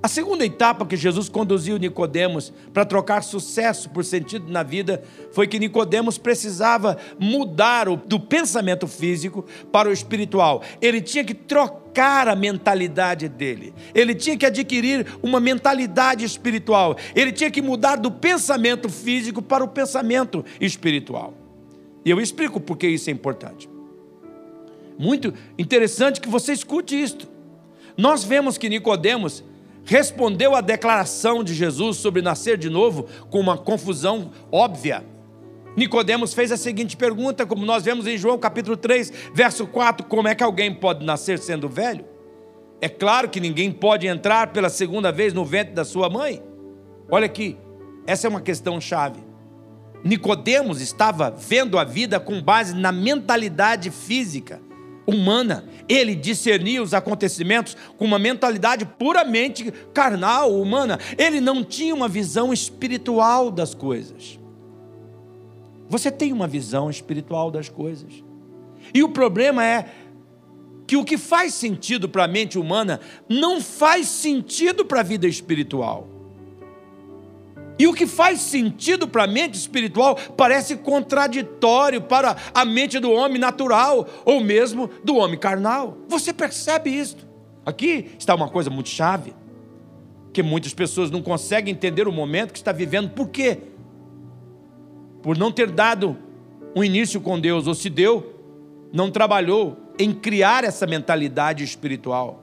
A 0.00 0.06
segunda 0.06 0.46
etapa 0.46 0.86
que 0.86 0.96
Jesus 0.96 1.28
conduziu 1.28 1.76
Nicodemos 1.76 2.52
para 2.72 2.84
trocar 2.84 3.20
sucesso 3.22 3.90
por 3.90 4.04
sentido 4.04 4.48
na 4.48 4.62
vida 4.62 5.02
foi 5.32 5.48
que 5.48 5.58
Nicodemos 5.58 6.16
precisava 6.16 6.96
mudar 7.18 7.88
do 7.88 8.20
pensamento 8.20 8.86
físico 8.86 9.44
para 9.72 9.88
o 9.88 9.92
espiritual. 9.92 10.62
Ele 10.80 11.00
tinha 11.00 11.24
que 11.24 11.34
trocar 11.34 12.28
a 12.28 12.36
mentalidade 12.36 13.28
dele. 13.28 13.74
Ele 13.92 14.14
tinha 14.14 14.36
que 14.36 14.46
adquirir 14.46 15.04
uma 15.20 15.40
mentalidade 15.40 16.24
espiritual. 16.24 16.96
Ele 17.12 17.32
tinha 17.32 17.50
que 17.50 17.60
mudar 17.60 17.96
do 17.96 18.10
pensamento 18.10 18.88
físico 18.88 19.42
para 19.42 19.64
o 19.64 19.68
pensamento 19.68 20.44
espiritual. 20.60 21.34
E 22.04 22.10
eu 22.10 22.20
explico 22.20 22.60
por 22.60 22.76
que 22.76 22.86
isso 22.86 23.10
é 23.10 23.12
importante. 23.12 23.68
Muito 24.98 25.32
interessante 25.58 26.20
que 26.20 26.28
você 26.28 26.52
escute 26.52 27.00
isto. 27.00 27.28
Nós 27.96 28.24
vemos 28.24 28.58
que 28.58 28.68
Nicodemos 28.68 29.44
respondeu 29.84 30.54
à 30.54 30.60
declaração 30.60 31.42
de 31.42 31.54
Jesus 31.54 31.96
sobre 31.96 32.20
nascer 32.20 32.58
de 32.58 32.68
novo 32.68 33.06
com 33.30 33.40
uma 33.40 33.56
confusão 33.56 34.30
óbvia. 34.52 35.04
Nicodemos 35.76 36.34
fez 36.34 36.50
a 36.50 36.56
seguinte 36.56 36.96
pergunta, 36.96 37.46
como 37.46 37.64
nós 37.64 37.84
vemos 37.84 38.06
em 38.06 38.18
João 38.18 38.36
capítulo 38.36 38.76
3, 38.76 39.12
verso 39.32 39.66
4, 39.66 40.06
como 40.06 40.26
é 40.26 40.34
que 40.34 40.42
alguém 40.42 40.74
pode 40.74 41.04
nascer 41.04 41.38
sendo 41.38 41.68
velho? 41.68 42.04
É 42.80 42.88
claro 42.88 43.28
que 43.28 43.40
ninguém 43.40 43.70
pode 43.70 44.06
entrar 44.06 44.52
pela 44.52 44.68
segunda 44.68 45.12
vez 45.12 45.32
no 45.32 45.44
ventre 45.44 45.74
da 45.74 45.84
sua 45.84 46.10
mãe. 46.10 46.42
Olha 47.08 47.26
aqui, 47.26 47.56
essa 48.06 48.26
é 48.26 48.30
uma 48.30 48.40
questão 48.40 48.80
chave. 48.80 49.27
Nicodemos 50.04 50.80
estava 50.80 51.30
vendo 51.30 51.78
a 51.78 51.84
vida 51.84 52.20
com 52.20 52.40
base 52.40 52.74
na 52.74 52.92
mentalidade 52.92 53.90
física 53.90 54.60
humana. 55.06 55.64
Ele 55.88 56.14
discernia 56.14 56.82
os 56.82 56.92
acontecimentos 56.92 57.74
com 57.96 58.04
uma 58.04 58.18
mentalidade 58.18 58.84
puramente 58.84 59.72
carnal, 59.94 60.52
humana. 60.52 60.98
Ele 61.16 61.40
não 61.40 61.64
tinha 61.64 61.94
uma 61.94 62.08
visão 62.08 62.52
espiritual 62.52 63.50
das 63.50 63.74
coisas. 63.74 64.38
Você 65.88 66.10
tem 66.10 66.32
uma 66.32 66.46
visão 66.46 66.90
espiritual 66.90 67.50
das 67.50 67.70
coisas. 67.70 68.22
E 68.92 69.02
o 69.02 69.08
problema 69.08 69.64
é 69.64 69.86
que 70.86 70.96
o 70.96 71.04
que 71.04 71.16
faz 71.16 71.54
sentido 71.54 72.08
para 72.08 72.24
a 72.24 72.28
mente 72.28 72.58
humana 72.58 73.00
não 73.28 73.60
faz 73.60 74.06
sentido 74.08 74.84
para 74.84 75.00
a 75.00 75.02
vida 75.02 75.26
espiritual. 75.26 76.17
E 77.78 77.86
o 77.86 77.94
que 77.94 78.06
faz 78.06 78.40
sentido 78.40 79.06
para 79.06 79.24
a 79.24 79.26
mente 79.26 79.54
espiritual 79.54 80.16
parece 80.36 80.76
contraditório 80.76 82.02
para 82.02 82.36
a 82.52 82.64
mente 82.64 82.98
do 82.98 83.10
homem 83.12 83.38
natural 83.38 84.06
ou 84.24 84.40
mesmo 84.42 84.90
do 85.04 85.16
homem 85.16 85.38
carnal. 85.38 85.96
Você 86.08 86.32
percebe 86.32 86.90
isso? 86.90 87.16
Aqui 87.64 88.10
está 88.18 88.34
uma 88.34 88.48
coisa 88.48 88.68
muito 88.68 88.88
chave, 88.88 89.32
que 90.32 90.42
muitas 90.42 90.74
pessoas 90.74 91.10
não 91.10 91.22
conseguem 91.22 91.72
entender 91.72 92.08
o 92.08 92.12
momento 92.12 92.52
que 92.52 92.58
está 92.58 92.72
vivendo. 92.72 93.10
Por 93.10 93.28
quê? 93.28 93.58
Por 95.22 95.36
não 95.36 95.52
ter 95.52 95.70
dado 95.70 96.16
um 96.74 96.82
início 96.82 97.20
com 97.20 97.38
Deus, 97.38 97.66
ou 97.66 97.74
se 97.74 97.90
deu, 97.90 98.34
não 98.92 99.10
trabalhou 99.10 99.76
em 99.98 100.12
criar 100.12 100.64
essa 100.64 100.86
mentalidade 100.86 101.62
espiritual. 101.62 102.42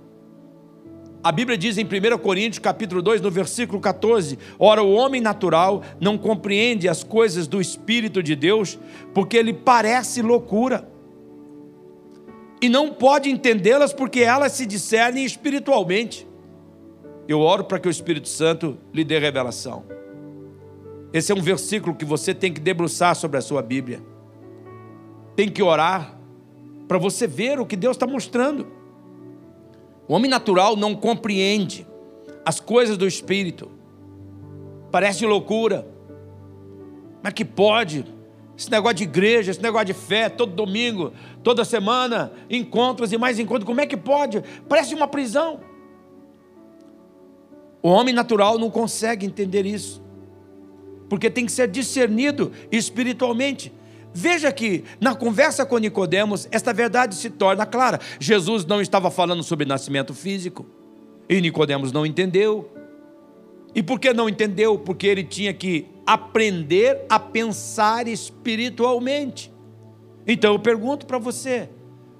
A 1.25 1.31
Bíblia 1.31 1.57
diz 1.57 1.79
em 1.79 1.83
1 1.83 2.19
Coríntios, 2.19 2.59
capítulo 2.59 3.01
2, 3.01 3.19
no 3.19 3.31
versículo 3.31 3.81
14: 3.81 4.37
Ora, 4.59 4.83
o 4.83 4.93
homem 4.93 5.19
natural 5.19 5.81
não 5.99 6.19
compreende 6.19 6.87
as 6.87 7.03
coisas 7.03 7.47
do 7.47 7.59
Espírito 7.59 8.21
de 8.21 8.35
Deus, 8.35 8.77
porque 9.11 9.35
ele 9.35 9.51
parece 9.51 10.21
loucura. 10.21 10.87
E 12.61 12.69
não 12.69 12.93
pode 12.93 13.27
entendê-las 13.27 13.91
porque 13.91 14.19
elas 14.19 14.51
se 14.51 14.67
discernem 14.67 15.25
espiritualmente. 15.25 16.27
Eu 17.27 17.39
oro 17.39 17.63
para 17.63 17.79
que 17.79 17.87
o 17.87 17.89
Espírito 17.89 18.29
Santo 18.29 18.77
lhe 18.93 19.03
dê 19.03 19.17
revelação. 19.17 19.83
Esse 21.11 21.31
é 21.31 21.35
um 21.35 21.41
versículo 21.41 21.95
que 21.95 22.05
você 22.05 22.35
tem 22.35 22.53
que 22.53 22.61
debruçar 22.61 23.15
sobre 23.15 23.39
a 23.39 23.41
sua 23.41 23.63
Bíblia. 23.63 23.99
Tem 25.35 25.49
que 25.49 25.63
orar 25.63 26.19
para 26.87 26.99
você 26.99 27.25
ver 27.25 27.59
o 27.59 27.65
que 27.65 27.75
Deus 27.75 27.95
está 27.95 28.05
mostrando. 28.05 28.84
O 30.07 30.13
homem 30.13 30.29
natural 30.29 30.75
não 30.75 30.95
compreende 30.95 31.87
as 32.45 32.59
coisas 32.59 32.97
do 32.97 33.07
espírito. 33.07 33.71
Parece 34.91 35.25
loucura. 35.25 35.87
Mas 37.23 37.33
que 37.33 37.43
pode? 37.43 38.05
Esse 38.57 38.71
negócio 38.71 38.97
de 38.97 39.03
igreja, 39.03 39.51
esse 39.51 39.61
negócio 39.61 39.87
de 39.87 39.93
fé, 39.93 40.29
todo 40.29 40.53
domingo, 40.53 41.11
toda 41.43 41.65
semana, 41.65 42.31
encontros 42.49 43.11
e 43.11 43.17
mais 43.17 43.39
encontros, 43.39 43.65
como 43.65 43.81
é 43.81 43.85
que 43.85 43.97
pode? 43.97 44.41
Parece 44.69 44.93
uma 44.93 45.07
prisão. 45.07 45.59
O 47.81 47.89
homem 47.89 48.13
natural 48.13 48.57
não 48.57 48.69
consegue 48.69 49.25
entender 49.25 49.65
isso, 49.65 50.01
porque 51.09 51.29
tem 51.29 51.45
que 51.45 51.51
ser 51.51 51.67
discernido 51.67 52.51
espiritualmente. 52.71 53.73
Veja 54.17 54.49
que 54.49 54.85
na 54.97 55.13
conversa 55.13 55.65
com 55.65 55.77
Nicodemos, 55.77 56.47
esta 56.49 56.73
verdade 56.73 57.15
se 57.15 57.29
torna 57.29 57.65
clara. 57.65 57.99
Jesus 58.17 58.65
não 58.65 58.79
estava 58.79 59.11
falando 59.11 59.43
sobre 59.43 59.65
nascimento 59.65 60.13
físico, 60.13 60.65
e 61.27 61.41
Nicodemos 61.41 61.91
não 61.91 62.05
entendeu. 62.05 62.71
E 63.75 63.83
por 63.83 63.99
que 63.99 64.13
não 64.13 64.29
entendeu? 64.29 64.79
Porque 64.79 65.05
ele 65.05 65.21
tinha 65.21 65.53
que 65.53 65.87
aprender 66.07 67.05
a 67.09 67.19
pensar 67.19 68.07
espiritualmente. 68.07 69.51
Então 70.25 70.53
eu 70.53 70.59
pergunto 70.59 71.05
para 71.05 71.17
você: 71.17 71.69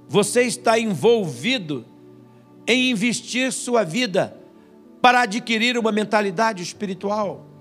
você 0.06 0.42
está 0.42 0.78
envolvido 0.78 1.86
em 2.68 2.92
investir 2.92 3.54
sua 3.54 3.86
vida 3.86 4.38
para 5.02 5.22
adquirir 5.22 5.78
uma 5.78 5.94
mentalidade 5.94 6.62
espiritual? 6.62 7.55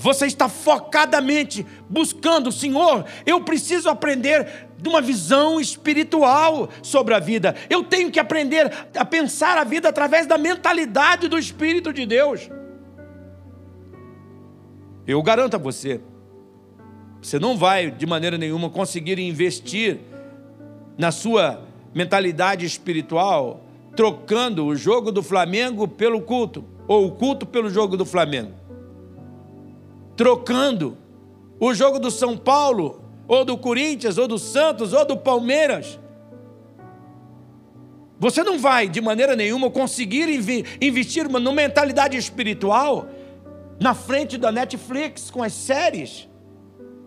Você 0.00 0.24
está 0.24 0.48
focadamente 0.48 1.66
buscando, 1.86 2.50
Senhor, 2.50 3.04
eu 3.26 3.42
preciso 3.42 3.90
aprender 3.90 4.66
de 4.78 4.88
uma 4.88 5.02
visão 5.02 5.60
espiritual 5.60 6.70
sobre 6.82 7.12
a 7.12 7.18
vida. 7.18 7.54
Eu 7.68 7.84
tenho 7.84 8.10
que 8.10 8.18
aprender 8.18 8.72
a 8.96 9.04
pensar 9.04 9.58
a 9.58 9.64
vida 9.64 9.90
através 9.90 10.26
da 10.26 10.38
mentalidade 10.38 11.28
do 11.28 11.38
Espírito 11.38 11.92
de 11.92 12.06
Deus. 12.06 12.48
Eu 15.06 15.22
garanto 15.22 15.56
a 15.56 15.58
você, 15.58 16.00
você 17.20 17.38
não 17.38 17.54
vai 17.54 17.90
de 17.90 18.06
maneira 18.06 18.38
nenhuma 18.38 18.70
conseguir 18.70 19.18
investir 19.18 19.98
na 20.96 21.12
sua 21.12 21.62
mentalidade 21.94 22.64
espiritual 22.64 23.66
trocando 23.94 24.64
o 24.64 24.74
jogo 24.74 25.12
do 25.12 25.22
Flamengo 25.22 25.86
pelo 25.86 26.22
culto, 26.22 26.64
ou 26.88 27.08
o 27.08 27.10
culto 27.10 27.44
pelo 27.44 27.68
jogo 27.68 27.98
do 27.98 28.06
Flamengo 28.06 28.60
trocando 30.20 30.98
o 31.58 31.72
jogo 31.72 31.98
do 31.98 32.10
São 32.10 32.36
Paulo, 32.36 33.02
ou 33.26 33.42
do 33.42 33.56
Corinthians, 33.56 34.18
ou 34.18 34.28
do 34.28 34.38
Santos, 34.38 34.92
ou 34.92 35.02
do 35.02 35.16
Palmeiras. 35.16 35.98
Você 38.18 38.42
não 38.42 38.58
vai, 38.58 38.86
de 38.86 39.00
maneira 39.00 39.34
nenhuma, 39.34 39.70
conseguir 39.70 40.28
investir 40.78 41.26
numa 41.26 41.50
mentalidade 41.50 42.18
espiritual 42.18 43.08
na 43.80 43.94
frente 43.94 44.36
da 44.36 44.52
Netflix 44.52 45.30
com 45.30 45.42
as 45.42 45.54
séries. 45.54 46.28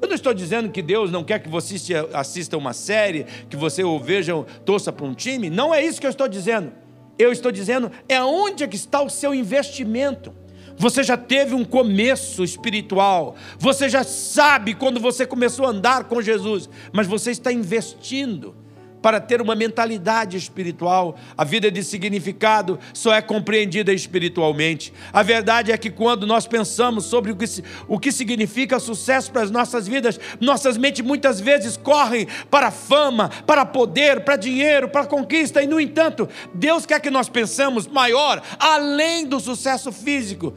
Eu 0.02 0.08
não 0.08 0.16
estou 0.16 0.34
dizendo 0.34 0.72
que 0.72 0.82
Deus 0.82 1.12
não 1.12 1.24
quer 1.24 1.38
que 1.38 1.48
você 1.48 1.76
assista 2.14 2.58
uma 2.58 2.74
série, 2.74 3.28
que 3.48 3.56
você 3.56 3.84
o 3.84 4.00
veja, 4.00 4.34
torça 4.66 4.92
para 4.92 5.06
um 5.06 5.14
time. 5.14 5.52
Não 5.52 5.72
é 5.72 5.86
isso 5.86 6.02
que 6.02 6.08
eu 6.08 6.12
estou 6.12 6.28
dizendo. 6.28 6.72
Eu 7.20 7.32
estou 7.32 7.52
dizendo 7.52 7.92
é 8.10 8.20
onde 8.24 8.64
é 8.64 8.68
que 8.68 8.76
está 8.76 9.04
o 9.04 9.10
seu 9.10 9.36
investimento. 9.36 10.34
Você 10.78 11.04
já 11.04 11.16
teve 11.18 11.54
um 11.54 11.64
começo 11.64 12.44
espiritual. 12.44 13.36
Você 13.58 13.88
já 13.90 14.04
sabe 14.04 14.74
quando 14.74 15.00
você 15.00 15.26
começou 15.26 15.66
a 15.66 15.70
andar 15.70 16.06
com 16.06 16.22
Jesus, 16.22 16.70
mas 16.92 17.08
você 17.08 17.32
está 17.32 17.52
investindo 17.52 18.63
para 19.04 19.20
ter 19.20 19.42
uma 19.42 19.54
mentalidade 19.54 20.38
espiritual. 20.38 21.18
A 21.38 21.44
vida 21.44 21.70
de 21.70 21.84
significado 21.84 22.80
só 22.94 23.14
é 23.14 23.22
compreendida 23.22 23.92
espiritualmente. 23.92 24.94
A 25.12 25.22
verdade 25.22 25.74
é 25.74 25.78
que 25.78 25.92
quando 25.92 26.26
nós 26.26 26.48
pensamos 26.48 27.04
sobre 27.04 27.34
o 27.34 27.36
que, 27.36 27.46
o 27.86 28.00
que 28.00 28.14
significa 28.14 28.80
sucesso 28.80 29.30
para 29.30 29.42
as 29.42 29.52
nossas 29.52 29.86
vidas, 29.86 30.18
nossas 30.40 30.78
mentes 30.78 31.06
muitas 31.06 31.42
vezes 31.42 31.76
correm 31.76 32.26
para 32.50 32.72
fama, 32.72 33.30
para 33.46 33.66
poder, 33.66 34.22
para 34.22 34.38
dinheiro, 34.38 34.88
para 34.88 35.06
conquista, 35.06 35.62
e 35.62 35.68
no 35.68 35.82
entanto, 35.82 36.30
Deus 36.54 36.86
quer 36.86 37.02
que 37.02 37.12
nós 37.12 37.28
pensemos 37.28 37.86
maior, 37.86 38.42
além 38.58 39.26
do 39.26 39.38
sucesso 39.38 39.92
físico. 39.92 40.54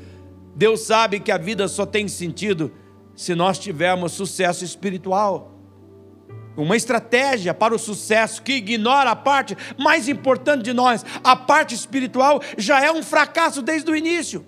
Deus 0.55 0.83
sabe 0.83 1.19
que 1.19 1.33
a 1.33 1.37
vida 1.37 1.67
só 1.67 1.85
tem 1.85 2.07
sentido 2.07 2.73
se 3.17 3.35
nós 3.35 3.59
tivermos 3.59 4.13
sucesso 4.13 4.65
espiritual. 4.65 5.56
Uma 6.57 6.77
estratégia 6.77 7.53
para 7.53 7.75
o 7.75 7.79
sucesso 7.79 8.43
que 8.43 8.55
ignora 8.55 9.11
a 9.11 9.17
parte 9.17 9.57
mais 9.79 10.09
importante 10.09 10.63
de 10.65 10.73
nós, 10.73 11.05
a 11.23 11.37
parte 11.37 11.75
espiritual, 11.75 12.41
já 12.57 12.83
é 12.83 12.91
um 12.91 13.03
fracasso 13.03 13.61
desde 13.61 13.91
o 13.91 13.97
início. 13.97 14.45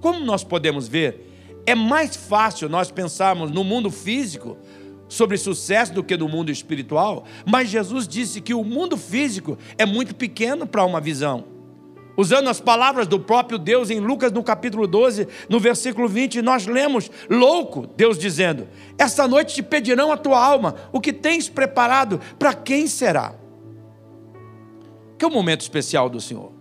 Como 0.00 0.20
nós 0.20 0.42
podemos 0.42 0.88
ver, 0.88 1.28
é 1.66 1.74
mais 1.74 2.16
fácil 2.16 2.68
nós 2.68 2.90
pensarmos 2.90 3.50
no 3.50 3.62
mundo 3.62 3.90
físico 3.90 4.56
sobre 5.08 5.36
sucesso 5.36 5.92
do 5.92 6.04
que 6.04 6.16
no 6.16 6.28
mundo 6.28 6.50
espiritual, 6.50 7.24
mas 7.44 7.68
Jesus 7.68 8.06
disse 8.06 8.40
que 8.40 8.54
o 8.54 8.62
mundo 8.62 8.96
físico 8.96 9.58
é 9.76 9.84
muito 9.84 10.14
pequeno 10.14 10.66
para 10.66 10.84
uma 10.84 11.00
visão. 11.00 11.57
Usando 12.18 12.48
as 12.48 12.60
palavras 12.60 13.06
do 13.06 13.20
próprio 13.20 13.56
Deus 13.56 13.90
em 13.90 14.00
Lucas 14.00 14.32
no 14.32 14.42
capítulo 14.42 14.88
12, 14.88 15.28
no 15.48 15.60
versículo 15.60 16.08
20, 16.08 16.42
nós 16.42 16.66
lemos: 16.66 17.08
louco, 17.30 17.86
Deus 17.96 18.18
dizendo: 18.18 18.66
Esta 18.98 19.28
noite 19.28 19.54
te 19.54 19.62
pedirão 19.62 20.10
a 20.10 20.16
tua 20.16 20.44
alma, 20.44 20.74
o 20.90 21.00
que 21.00 21.12
tens 21.12 21.48
preparado, 21.48 22.20
para 22.36 22.52
quem 22.52 22.88
será? 22.88 23.34
Que 25.16 25.24
é 25.24 25.28
o 25.28 25.30
momento 25.30 25.60
especial 25.60 26.10
do 26.10 26.20
Senhor. 26.20 26.52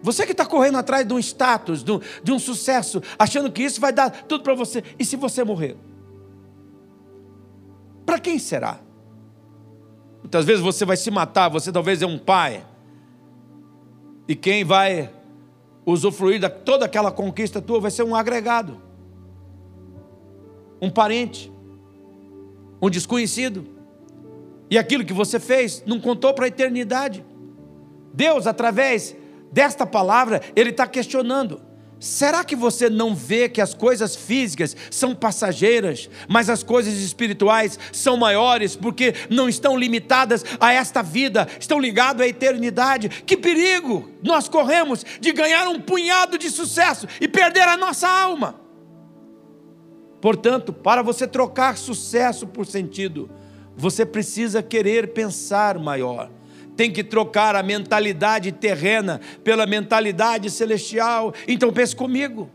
Você 0.00 0.24
que 0.24 0.30
está 0.30 0.46
correndo 0.46 0.78
atrás 0.78 1.04
de 1.04 1.12
um 1.12 1.18
status, 1.18 1.82
de 1.82 1.90
um, 1.90 2.00
de 2.22 2.30
um 2.30 2.38
sucesso, 2.38 3.02
achando 3.18 3.50
que 3.50 3.64
isso 3.64 3.80
vai 3.80 3.92
dar 3.92 4.10
tudo 4.10 4.44
para 4.44 4.54
você, 4.54 4.84
e 4.96 5.04
se 5.04 5.16
você 5.16 5.42
morrer? 5.42 5.76
Para 8.06 8.20
quem 8.20 8.38
será? 8.38 8.78
Muitas 10.20 10.44
vezes 10.44 10.62
você 10.62 10.84
vai 10.84 10.96
se 10.96 11.10
matar, 11.10 11.48
você 11.48 11.72
talvez 11.72 12.00
é 12.00 12.06
um 12.06 12.16
pai, 12.16 12.64
e 14.28 14.36
quem 14.36 14.62
vai 14.62 15.10
usufruir 15.86 16.38
de 16.38 16.48
toda 16.50 16.84
aquela 16.84 17.10
conquista 17.10 17.62
tua 17.62 17.80
vai 17.80 17.90
ser 17.90 18.02
um 18.02 18.14
agregado, 18.14 18.80
um 20.82 20.90
parente, 20.90 21.50
um 22.80 22.90
desconhecido. 22.90 23.66
E 24.70 24.76
aquilo 24.76 25.02
que 25.02 25.14
você 25.14 25.40
fez 25.40 25.82
não 25.86 25.98
contou 25.98 26.34
para 26.34 26.44
a 26.44 26.48
eternidade. 26.48 27.24
Deus, 28.12 28.46
através 28.46 29.16
desta 29.50 29.86
palavra, 29.86 30.42
Ele 30.54 30.70
está 30.70 30.86
questionando: 30.86 31.62
Será 32.00 32.44
que 32.44 32.54
você 32.54 32.88
não 32.88 33.14
vê 33.14 33.48
que 33.48 33.60
as 33.60 33.74
coisas 33.74 34.14
físicas 34.14 34.76
são 34.90 35.14
passageiras, 35.14 36.08
mas 36.28 36.48
as 36.48 36.62
coisas 36.62 36.94
espirituais 36.94 37.78
são 37.92 38.16
maiores, 38.16 38.76
porque 38.76 39.14
não 39.28 39.48
estão 39.48 39.76
limitadas 39.76 40.44
a 40.60 40.72
esta 40.72 41.02
vida, 41.02 41.48
estão 41.58 41.80
ligadas 41.80 42.22
à 42.22 42.28
eternidade? 42.28 43.08
Que 43.08 43.36
perigo 43.36 44.08
nós 44.22 44.48
corremos 44.48 45.04
de 45.20 45.32
ganhar 45.32 45.66
um 45.68 45.80
punhado 45.80 46.38
de 46.38 46.50
sucesso 46.50 47.08
e 47.20 47.26
perder 47.26 47.66
a 47.66 47.76
nossa 47.76 48.08
alma. 48.08 48.60
Portanto, 50.20 50.72
para 50.72 51.02
você 51.02 51.26
trocar 51.26 51.76
sucesso 51.76 52.46
por 52.46 52.64
sentido, 52.64 53.28
você 53.76 54.06
precisa 54.06 54.62
querer 54.62 55.12
pensar 55.12 55.78
maior 55.78 56.30
tem 56.78 56.92
que 56.92 57.02
trocar 57.02 57.56
a 57.56 57.62
mentalidade 57.62 58.52
terrena 58.52 59.20
pela 59.42 59.66
mentalidade 59.66 60.48
celestial. 60.48 61.34
Então 61.48 61.72
pense 61.72 61.96
comigo. 61.96 62.48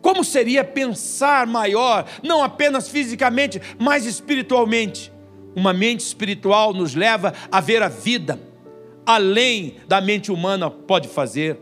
Como 0.00 0.22
seria 0.22 0.62
pensar 0.62 1.44
maior, 1.44 2.06
não 2.22 2.40
apenas 2.40 2.88
fisicamente, 2.88 3.60
mas 3.80 4.06
espiritualmente? 4.06 5.12
Uma 5.56 5.72
mente 5.72 6.00
espiritual 6.00 6.72
nos 6.72 6.94
leva 6.94 7.34
a 7.50 7.60
ver 7.60 7.82
a 7.82 7.88
vida 7.88 8.38
além 9.04 9.74
da 9.88 10.00
mente 10.00 10.30
humana 10.30 10.70
pode 10.70 11.08
fazer. 11.08 11.58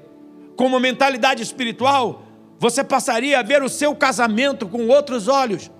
Com 0.54 0.66
uma 0.66 0.78
mentalidade 0.78 1.42
espiritual, 1.42 2.24
você 2.58 2.84
passaria 2.84 3.38
a 3.38 3.42
ver 3.42 3.62
o 3.62 3.70
seu 3.70 3.96
casamento 3.96 4.68
com 4.68 4.88
outros 4.88 5.28
olhos 5.28 5.70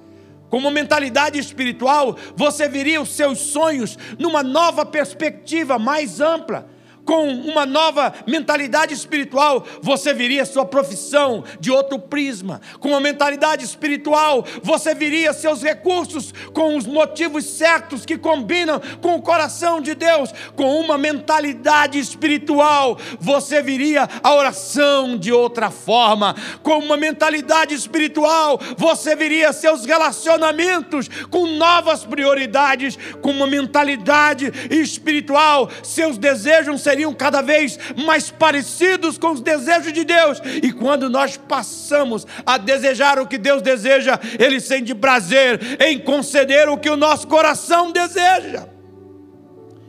com 0.48 0.58
uma 0.58 0.70
mentalidade 0.70 1.38
espiritual, 1.38 2.16
você 2.34 2.68
viria 2.68 3.00
os 3.00 3.10
seus 3.10 3.38
sonhos 3.38 3.98
numa 4.18 4.42
nova 4.42 4.84
perspectiva 4.84 5.78
mais 5.78 6.20
ampla 6.20 6.68
com 7.08 7.26
uma 7.26 7.64
nova 7.64 8.12
mentalidade 8.26 8.92
espiritual, 8.92 9.64
você 9.80 10.12
viria 10.12 10.44
sua 10.44 10.66
profissão 10.66 11.42
de 11.58 11.70
outro 11.70 11.98
prisma. 11.98 12.60
Com 12.80 12.90
uma 12.90 13.00
mentalidade 13.00 13.64
espiritual, 13.64 14.44
você 14.62 14.94
viria 14.94 15.32
seus 15.32 15.62
recursos 15.62 16.34
com 16.52 16.76
os 16.76 16.84
motivos 16.84 17.46
certos 17.46 18.04
que 18.04 18.18
combinam 18.18 18.78
com 19.00 19.14
o 19.14 19.22
coração 19.22 19.80
de 19.80 19.94
Deus. 19.94 20.34
Com 20.54 20.78
uma 20.78 20.98
mentalidade 20.98 21.98
espiritual, 21.98 22.98
você 23.18 23.62
viria 23.62 24.06
a 24.22 24.34
oração 24.34 25.16
de 25.16 25.32
outra 25.32 25.70
forma. 25.70 26.36
Com 26.62 26.78
uma 26.78 26.98
mentalidade 26.98 27.72
espiritual, 27.72 28.60
você 28.76 29.16
viria 29.16 29.50
seus 29.54 29.86
relacionamentos 29.86 31.08
com 31.30 31.46
novas 31.46 32.04
prioridades. 32.04 32.98
Com 33.22 33.30
uma 33.30 33.46
mentalidade 33.46 34.52
espiritual, 34.70 35.70
seus 35.82 36.18
desejos 36.18 36.82
seriam 36.82 36.97
seriam 36.98 37.14
cada 37.14 37.40
vez 37.40 37.78
mais 38.04 38.28
parecidos 38.28 39.16
com 39.16 39.30
os 39.30 39.40
desejos 39.40 39.92
de 39.92 40.04
Deus. 40.04 40.40
E 40.62 40.72
quando 40.72 41.08
nós 41.08 41.36
passamos 41.36 42.26
a 42.44 42.58
desejar 42.58 43.20
o 43.20 43.26
que 43.26 43.38
Deus 43.38 43.62
deseja, 43.62 44.18
Ele 44.38 44.58
sente 44.58 44.94
prazer 44.94 45.60
em 45.80 45.98
conceder 46.00 46.68
o 46.68 46.76
que 46.76 46.90
o 46.90 46.96
nosso 46.96 47.28
coração 47.28 47.92
deseja. 47.92 48.66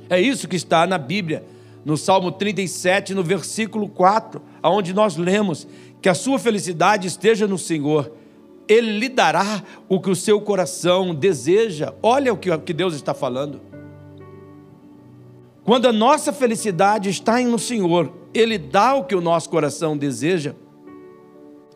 É 0.08 0.22
isso 0.22 0.48
que 0.48 0.56
está 0.56 0.86
na 0.86 1.00
Bíblia, 1.00 1.44
no 1.84 1.98
Salmo 1.98 2.32
37, 2.32 3.16
no 3.16 3.24
versículo 3.24 3.90
4, 3.90 4.42
aonde 4.62 4.94
nós 4.94 5.18
lemos 5.18 5.68
que 6.02 6.10
a 6.10 6.14
sua 6.14 6.38
felicidade 6.38 7.08
esteja 7.08 7.48
no 7.48 7.58
Senhor. 7.58 8.12
Ele 8.68 9.00
lhe 9.00 9.10
dará 9.10 9.64
o 9.88 10.00
que 10.00 10.12
o 10.12 10.16
seu 10.16 10.40
coração 10.40 11.16
deseja. 11.16 11.92
Olha 12.04 12.32
o 12.32 12.38
que 12.38 12.74
Deus 12.74 12.94
está 12.94 13.16
falando. 13.16 13.69
Quando 15.70 15.88
a 15.88 15.94
nossa 15.94 16.34
felicidade 16.34 17.12
está 17.12 17.40
no 17.42 17.60
Senhor, 17.60 18.12
Ele 18.34 18.58
dá 18.58 18.96
o 18.96 19.04
que 19.04 19.14
o 19.14 19.22
nosso 19.22 19.52
coração 19.52 19.96
deseja. 19.96 20.56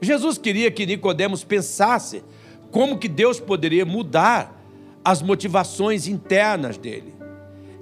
Jesus 0.02 0.40
queria 0.40 0.72
que 0.72 0.84
Nicodemos 0.84 1.44
pensasse 1.44 2.24
como 2.72 2.98
que 2.98 3.08
Deus 3.08 3.40
poderia 3.40 3.86
mudar 3.86 4.66
as 5.06 5.22
motivações 5.22 6.08
internas 6.08 6.76
dele 6.76 7.14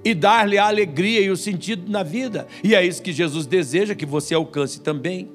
e 0.04 0.12
dar-lhe 0.12 0.58
a 0.58 0.66
alegria 0.66 1.22
e 1.22 1.30
o 1.30 1.36
sentido 1.36 1.90
na 1.90 2.02
vida. 2.02 2.46
E 2.62 2.74
é 2.74 2.84
isso 2.84 3.00
que 3.00 3.10
Jesus 3.10 3.46
deseja 3.46 3.94
que 3.94 4.04
você 4.04 4.34
alcance 4.34 4.82
também. 4.82 5.32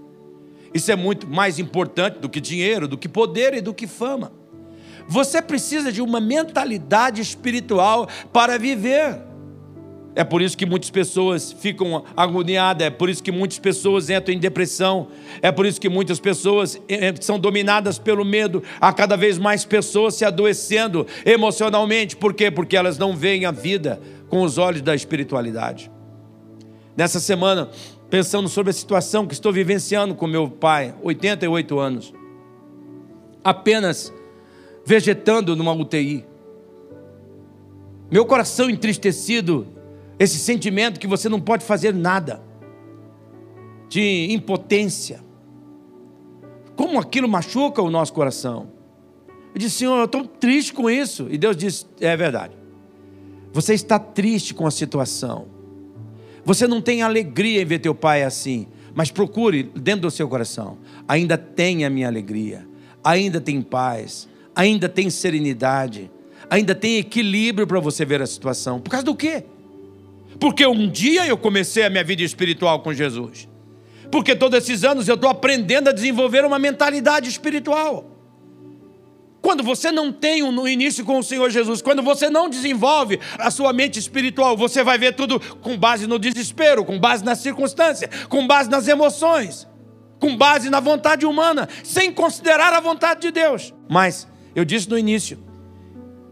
Isso 0.76 0.92
é 0.92 0.96
muito 0.96 1.28
mais 1.28 1.58
importante 1.58 2.20
do 2.20 2.30
que 2.30 2.40
dinheiro, 2.40 2.88
do 2.88 3.00
que 3.00 3.10
poder 3.10 3.56
e 3.56 3.62
do 3.62 3.74
que 3.74 3.88
fama. 3.88 4.32
Você 5.08 5.42
precisa 5.42 5.92
de 5.92 6.04
uma 6.04 6.22
mentalidade 6.22 7.20
espiritual 7.20 8.08
para 8.32 8.60
viver. 8.60 9.27
É 10.18 10.24
por 10.24 10.42
isso 10.42 10.58
que 10.58 10.66
muitas 10.66 10.90
pessoas 10.90 11.52
ficam 11.52 12.04
agoniadas, 12.18 12.88
é 12.88 12.90
por 12.90 13.08
isso 13.08 13.22
que 13.22 13.32
muitas 13.32 13.60
pessoas 13.60 14.10
entram 14.10 14.34
em 14.34 14.40
depressão, 14.40 15.10
é 15.44 15.52
por 15.52 15.64
isso 15.64 15.80
que 15.80 15.88
muitas 15.88 16.20
pessoas 16.20 16.82
eh, 16.90 17.14
são 17.22 17.38
dominadas 17.38 18.00
pelo 18.00 18.26
medo, 18.26 18.64
há 18.82 18.92
cada 18.92 19.16
vez 19.16 19.38
mais 19.38 19.64
pessoas 19.64 20.16
se 20.16 20.26
adoecendo 20.26 21.06
emocionalmente, 21.24 22.16
por 22.16 22.34
quê? 22.34 22.50
Porque 22.50 22.76
elas 22.76 22.98
não 22.98 23.16
veem 23.16 23.46
a 23.46 23.52
vida 23.52 24.02
com 24.28 24.42
os 24.42 24.58
olhos 24.58 24.82
da 24.82 24.96
espiritualidade. 24.96 25.92
Nessa 26.96 27.20
semana, 27.20 27.70
pensando 28.10 28.50
sobre 28.50 28.72
a 28.72 28.74
situação 28.74 29.28
que 29.28 29.36
estou 29.36 29.54
vivenciando 29.54 30.16
com 30.16 30.26
meu 30.26 30.50
pai, 30.50 30.96
88 31.04 31.78
anos, 31.78 32.12
apenas 33.44 34.12
vegetando 34.84 35.56
numa 35.56 35.74
UTI, 35.74 36.26
meu 38.10 38.26
coração 38.26 38.68
entristecido 38.68 39.77
esse 40.20 40.40
sentimento 40.40 41.00
que 41.00 41.08
você 41.08 41.30
não 41.30 41.40
pode 41.40 41.64
fazer 41.64 41.94
nada, 41.94 42.42
de 43.90 44.28
impotência. 44.32 45.22
Como 46.76 47.00
aquilo 47.00 47.28
machuca 47.28 47.82
o 47.82 47.90
nosso 47.90 48.14
coração. 48.14 48.70
Eu 49.54 49.60
disse, 49.60 49.78
Senhor, 49.78 49.98
eu 49.98 50.06
estou 50.06 50.26
triste 50.26 50.74
com 50.74 50.90
isso. 50.90 51.28
E 51.30 51.38
Deus 51.38 51.56
disse: 51.58 51.86
É 52.00 52.16
verdade. 52.16 52.54
Você 53.54 53.74
está 53.74 53.98
triste 53.98 54.54
com 54.54 54.68
a 54.68 54.72
situação. 54.72 55.48
Você 56.46 56.68
não 56.68 56.82
tem 56.82 57.02
alegria 57.02 57.62
em 57.62 57.66
ver 57.66 57.80
teu 57.80 57.96
pai 57.96 58.24
assim. 58.24 58.68
Mas 58.94 59.12
procure 59.12 59.64
dentro 59.64 60.02
do 60.02 60.12
seu 60.12 60.28
coração. 60.28 60.78
Ainda 61.08 61.38
tem 61.38 61.86
a 61.86 61.90
minha 61.90 62.08
alegria. 62.08 62.68
Ainda 63.04 63.42
tem 63.42 63.62
paz. 63.62 64.28
Ainda 64.56 64.88
tem 64.88 65.10
serenidade. 65.10 66.12
Ainda 66.50 66.76
tem 66.76 66.98
equilíbrio 66.98 67.66
para 67.66 67.80
você 67.80 68.06
ver 68.06 68.22
a 68.22 68.28
situação. 68.28 68.80
Por 68.80 68.90
causa 68.90 69.06
do 69.06 69.16
quê? 69.16 69.44
Porque 70.40 70.66
um 70.66 70.90
dia 70.90 71.26
eu 71.28 71.38
comecei 71.38 71.84
a 71.84 71.90
minha 71.90 72.04
vida 72.04 72.22
espiritual 72.22 72.82
com 72.82 72.94
Jesus. 72.94 73.48
Porque 74.12 74.36
todos 74.36 74.58
esses 74.58 74.84
anos 74.84 75.08
eu 75.08 75.16
estou 75.16 75.30
aprendendo 75.30 75.90
a 75.90 75.94
desenvolver 75.94 76.46
uma 76.46 76.60
mentalidade 76.60 77.30
espiritual. 77.30 78.18
Quando 79.42 79.64
você 79.64 79.92
não 79.92 80.12
tem 80.12 80.44
um 80.44 80.52
no 80.52 80.68
início 80.68 81.06
com 81.06 81.20
o 81.20 81.24
Senhor 81.24 81.50
Jesus, 81.50 81.82
quando 81.82 82.02
você 82.02 82.30
não 82.30 82.50
desenvolve 82.50 83.20
a 83.38 83.50
sua 83.50 83.72
mente 83.72 83.98
espiritual, 83.98 84.58
você 84.58 84.84
vai 84.84 84.98
ver 84.98 85.16
tudo 85.16 85.40
com 85.40 85.78
base 85.78 86.08
no 86.08 86.20
desespero, 86.20 86.84
com 86.84 87.00
base 87.00 87.24
na 87.24 87.36
circunstância, 87.36 88.10
com 88.30 88.46
base 88.46 88.70
nas 88.70 88.88
emoções, 88.88 89.68
com 90.20 90.36
base 90.36 90.70
na 90.70 90.80
vontade 90.80 91.26
humana, 91.26 91.70
sem 91.84 92.12
considerar 92.12 92.74
a 92.74 92.80
vontade 92.80 93.22
de 93.22 93.32
Deus. 93.32 93.74
Mas 93.90 94.28
eu 94.56 94.66
disse 94.66 94.90
no 94.90 94.98
início 94.98 95.40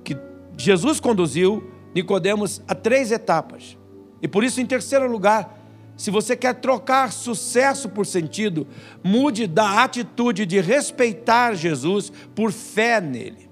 que 0.04 0.18
Jesus 0.58 1.00
conduziu 1.00 1.72
Nicodemos 1.94 2.62
a 2.68 2.76
três 2.76 3.12
etapas. 3.12 3.78
E 4.26 4.28
por 4.28 4.44
isso, 4.44 4.60
em 4.60 4.66
terceiro 4.66 5.08
lugar, 5.08 5.56
se 5.96 6.10
você 6.10 6.36
quer 6.36 6.56
trocar 6.56 7.14
sucesso 7.14 7.88
por 7.88 8.08
sentido, 8.08 8.66
mude 9.04 9.46
da 9.46 9.84
atitude 9.84 10.48
de 10.48 10.60
respeitar 10.60 11.54
Jesus 11.54 12.12
por 12.34 12.52
fé 12.52 13.00
nele. 13.00 13.48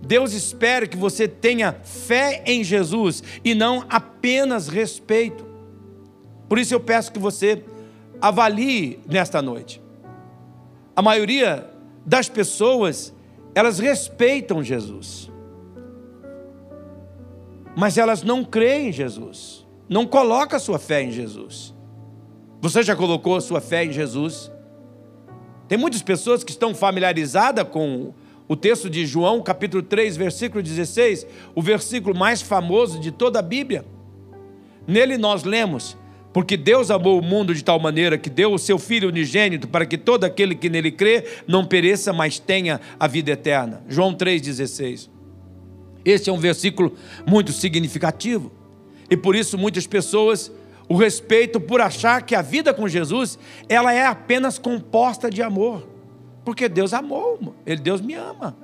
Deus 0.00 0.32
espera 0.32 0.86
que 0.86 0.96
você 0.96 1.26
tenha 1.26 1.72
fé 1.72 2.40
em 2.46 2.62
Jesus 2.62 3.20
e 3.44 3.52
não 3.52 3.84
apenas 3.88 4.68
respeito. 4.68 5.44
Por 6.48 6.56
isso 6.56 6.72
eu 6.72 6.78
peço 6.78 7.10
que 7.10 7.18
você 7.18 7.64
avalie 8.22 9.00
nesta 9.08 9.42
noite. 9.42 9.82
A 10.94 11.02
maioria 11.02 11.68
das 12.06 12.28
pessoas, 12.28 13.12
elas 13.56 13.80
respeitam 13.80 14.62
Jesus. 14.62 15.28
Mas 17.76 17.98
elas 17.98 18.22
não 18.22 18.44
creem 18.44 18.90
em 18.90 18.92
Jesus. 18.92 19.59
Não 19.90 20.06
coloca 20.06 20.56
a 20.56 20.60
sua 20.60 20.78
fé 20.78 21.02
em 21.02 21.10
Jesus. 21.10 21.74
Você 22.60 22.80
já 22.80 22.94
colocou 22.94 23.34
a 23.34 23.40
sua 23.40 23.60
fé 23.60 23.84
em 23.84 23.90
Jesus? 23.90 24.48
Tem 25.66 25.76
muitas 25.76 26.00
pessoas 26.00 26.44
que 26.44 26.52
estão 26.52 26.72
familiarizadas 26.72 27.66
com 27.68 28.14
o 28.46 28.54
texto 28.54 28.88
de 28.88 29.04
João, 29.04 29.42
capítulo 29.42 29.82
3, 29.82 30.16
versículo 30.16 30.62
16, 30.62 31.26
o 31.56 31.60
versículo 31.60 32.16
mais 32.16 32.40
famoso 32.40 33.00
de 33.00 33.10
toda 33.10 33.40
a 33.40 33.42
Bíblia. 33.42 33.84
Nele 34.86 35.18
nós 35.18 35.42
lemos: 35.42 35.96
Porque 36.32 36.56
Deus 36.56 36.88
amou 36.88 37.18
o 37.18 37.22
mundo 37.22 37.52
de 37.52 37.64
tal 37.64 37.80
maneira 37.80 38.16
que 38.16 38.30
deu 38.30 38.52
o 38.52 38.58
seu 38.60 38.78
Filho 38.78 39.08
unigênito 39.08 39.66
para 39.66 39.84
que 39.84 39.98
todo 39.98 40.22
aquele 40.22 40.54
que 40.54 40.70
nele 40.70 40.92
crê 40.92 41.24
não 41.48 41.66
pereça, 41.66 42.12
mas 42.12 42.38
tenha 42.38 42.80
a 42.98 43.08
vida 43.08 43.32
eterna. 43.32 43.82
João 43.88 44.14
3,16. 44.14 45.10
Esse 46.04 46.30
é 46.30 46.32
um 46.32 46.38
versículo 46.38 46.94
muito 47.26 47.52
significativo. 47.52 48.59
E 49.10 49.16
por 49.16 49.34
isso 49.34 49.58
muitas 49.58 49.86
pessoas 49.86 50.50
o 50.88 50.96
respeitam 50.96 51.60
por 51.60 51.80
achar 51.80 52.22
que 52.22 52.34
a 52.34 52.42
vida 52.42 52.72
com 52.72 52.88
Jesus 52.88 53.38
ela 53.68 53.92
é 53.92 54.06
apenas 54.06 54.58
composta 54.58 55.28
de 55.28 55.42
amor. 55.42 55.86
Porque 56.44 56.68
Deus 56.68 56.92
amou, 56.92 57.54
ele 57.66 57.80
Deus 57.80 58.00
me 58.00 58.14
ama. 58.14 58.56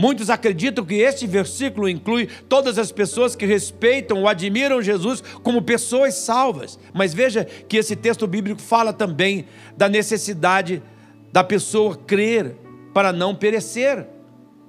Muitos 0.00 0.30
acreditam 0.30 0.82
que 0.82 0.94
este 0.94 1.26
versículo 1.26 1.86
inclui 1.86 2.26
todas 2.48 2.78
as 2.78 2.90
pessoas 2.90 3.36
que 3.36 3.44
respeitam 3.44 4.20
ou 4.20 4.28
admiram 4.28 4.80
Jesus 4.80 5.22
como 5.42 5.60
pessoas 5.60 6.14
salvas. 6.14 6.78
Mas 6.94 7.12
veja 7.12 7.44
que 7.44 7.76
esse 7.76 7.94
texto 7.94 8.26
bíblico 8.26 8.62
fala 8.62 8.94
também 8.94 9.44
da 9.76 9.90
necessidade 9.90 10.82
da 11.30 11.44
pessoa 11.44 11.94
crer 11.94 12.56
para 12.94 13.12
não 13.12 13.34
perecer. 13.34 14.06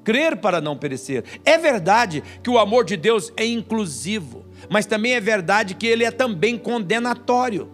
Crer 0.04 0.36
para 0.36 0.60
não 0.60 0.78
perecer. 0.78 1.24
É 1.46 1.58
verdade 1.58 2.22
que 2.44 2.50
o 2.50 2.60
amor 2.60 2.84
de 2.84 2.98
Deus 2.98 3.32
é 3.38 3.46
inclusivo, 3.46 4.44
mas 4.70 4.86
também 4.86 5.14
é 5.14 5.22
verdade 5.22 5.76
que 5.76 5.88
ele 5.88 6.04
é 6.04 6.12
também 6.12 6.58
condenatório. 6.58 7.72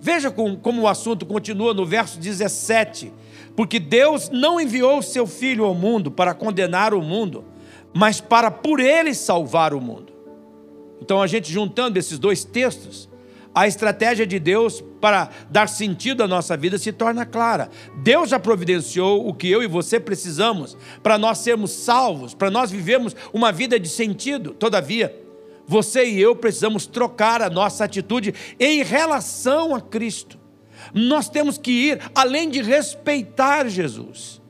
Veja 0.00 0.30
como, 0.30 0.82
o 0.82 0.88
assunto 0.88 1.24
continua 1.26 1.72
no 1.74 1.84
verso 1.84 2.18
17 2.18 3.12
porque 3.56 3.80
Deus 3.80 4.28
não 4.28 4.60
enviou 4.60 5.00
seu 5.00 5.26
Filho 5.26 5.64
ao 5.64 5.74
mundo 5.74 6.10
para 6.10 6.34
condenar 6.34 6.92
o 6.92 7.00
mundo, 7.00 7.44
mas 7.94 8.20
para 8.20 8.50
por 8.50 8.78
ele 8.78 9.14
salvar 9.14 9.72
o 9.72 9.80
mundo. 9.80 10.12
Então, 11.00 11.22
a 11.22 11.26
gente 11.26 11.50
juntando 11.50 11.98
esses 11.98 12.18
dois 12.18 12.44
textos, 12.44 13.08
a 13.54 13.66
estratégia 13.66 14.26
de 14.26 14.38
Deus 14.38 14.84
para 15.00 15.30
dar 15.50 15.68
sentido 15.68 16.22
à 16.22 16.28
nossa 16.28 16.54
vida 16.56 16.76
se 16.76 16.92
torna 16.92 17.24
clara. 17.24 17.70
Deus 18.02 18.28
já 18.28 18.38
providenciou 18.38 19.26
o 19.26 19.32
que 19.32 19.50
eu 19.50 19.62
e 19.62 19.66
você 19.66 19.98
precisamos 19.98 20.76
para 21.02 21.16
nós 21.16 21.38
sermos 21.38 21.70
salvos, 21.70 22.34
para 22.34 22.50
nós 22.50 22.70
vivermos 22.70 23.16
uma 23.32 23.50
vida 23.50 23.80
de 23.80 23.88
sentido. 23.88 24.52
Todavia, 24.52 25.25
você 25.66 26.04
e 26.04 26.20
eu 26.20 26.36
precisamos 26.36 26.86
trocar 26.86 27.42
a 27.42 27.50
nossa 27.50 27.84
atitude 27.84 28.34
em 28.58 28.82
relação 28.82 29.74
a 29.74 29.80
Cristo 29.80 30.38
nós 30.94 31.28
temos 31.28 31.58
que 31.58 31.70
ir 31.70 32.00
além 32.14 32.48
de 32.48 32.62
respeitar 32.62 33.68
Jesus. 33.68 34.40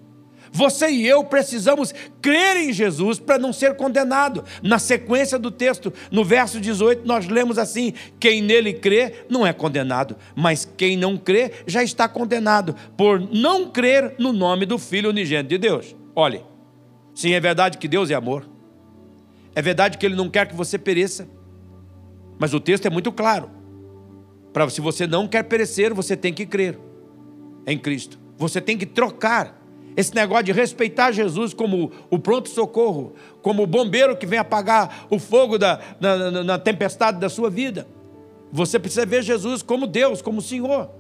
Você 0.53 0.89
e 0.89 1.07
eu 1.07 1.23
precisamos 1.23 1.93
crer 2.23 2.57
em 2.57 2.73
Jesus 2.73 3.19
para 3.19 3.39
não 3.39 3.53
ser 3.53 3.77
condenado. 3.77 4.43
Na 4.63 4.79
sequência 4.79 5.39
do 5.39 5.51
texto, 5.51 5.93
no 6.11 6.25
verso 6.25 6.59
18, 6.59 7.07
nós 7.07 7.29
lemos 7.29 7.59
assim: 7.59 7.93
quem 8.19 8.41
nele 8.41 8.73
crê 8.73 9.27
não 9.29 9.47
é 9.47 9.53
condenado, 9.53 10.17
mas 10.35 10.67
quem 10.77 10.97
não 10.97 11.19
crê 11.19 11.53
já 11.67 11.83
está 11.83 12.09
condenado, 12.09 12.75
por 12.97 13.21
não 13.21 13.71
crer 13.71 14.15
no 14.19 14.33
nome 14.33 14.65
do 14.65 14.79
Filho 14.79 15.11
unigênito 15.11 15.51
de 15.51 15.59
Deus. 15.59 15.95
Olhe, 16.15 16.43
sim, 17.15 17.35
é 17.35 17.41
verdade 17.41 17.77
que 17.77 17.87
Deus 17.87 18.11
é 18.11 18.15
amor, 18.15 18.49
é 19.57 19.63
verdade 19.63 19.97
que 19.97 20.05
Ele 20.05 20.15
não 20.15 20.29
quer 20.29 20.47
que 20.47 20.55
você 20.55 20.79
pereça, 20.79 21.27
mas 22.39 22.53
o 22.53 22.61
texto 22.61 22.85
é 22.85 22.91
muito 22.91 23.11
claro. 23.11 23.51
Para 24.53 24.69
se 24.69 24.83
você 24.83 25.07
não 25.07 25.27
quer 25.27 25.45
perecer, 25.45 25.95
você 25.95 26.15
tem 26.15 26.33
que 26.33 26.45
crer 26.45 26.79
em 27.67 27.79
Cristo. 27.79 28.19
Você 28.37 28.61
tem 28.61 28.77
que 28.77 28.85
trocar 28.85 29.59
esse 29.97 30.15
negócio 30.15 30.45
de 30.45 30.53
respeitar 30.53 31.11
Jesus 31.11 31.55
como 31.55 31.91
o 32.11 32.19
pronto-socorro, 32.19 33.15
como 33.41 33.63
o 33.63 33.67
bombeiro 33.67 34.15
que 34.15 34.27
vem 34.27 34.39
apagar 34.39 35.07
o 35.09 35.19
fogo 35.19 35.57
da, 35.57 35.81
na, 35.99 36.31
na, 36.31 36.45
na 36.45 36.59
tempestade 36.59 37.19
da 37.19 37.31
sua 37.31 37.49
vida. 37.49 37.89
Você 38.53 38.79
precisa 38.79 39.07
ver 39.07 39.23
Jesus 39.23 39.63
como 39.63 39.87
Deus, 39.87 40.21
como 40.21 40.43
Senhor. 40.43 40.91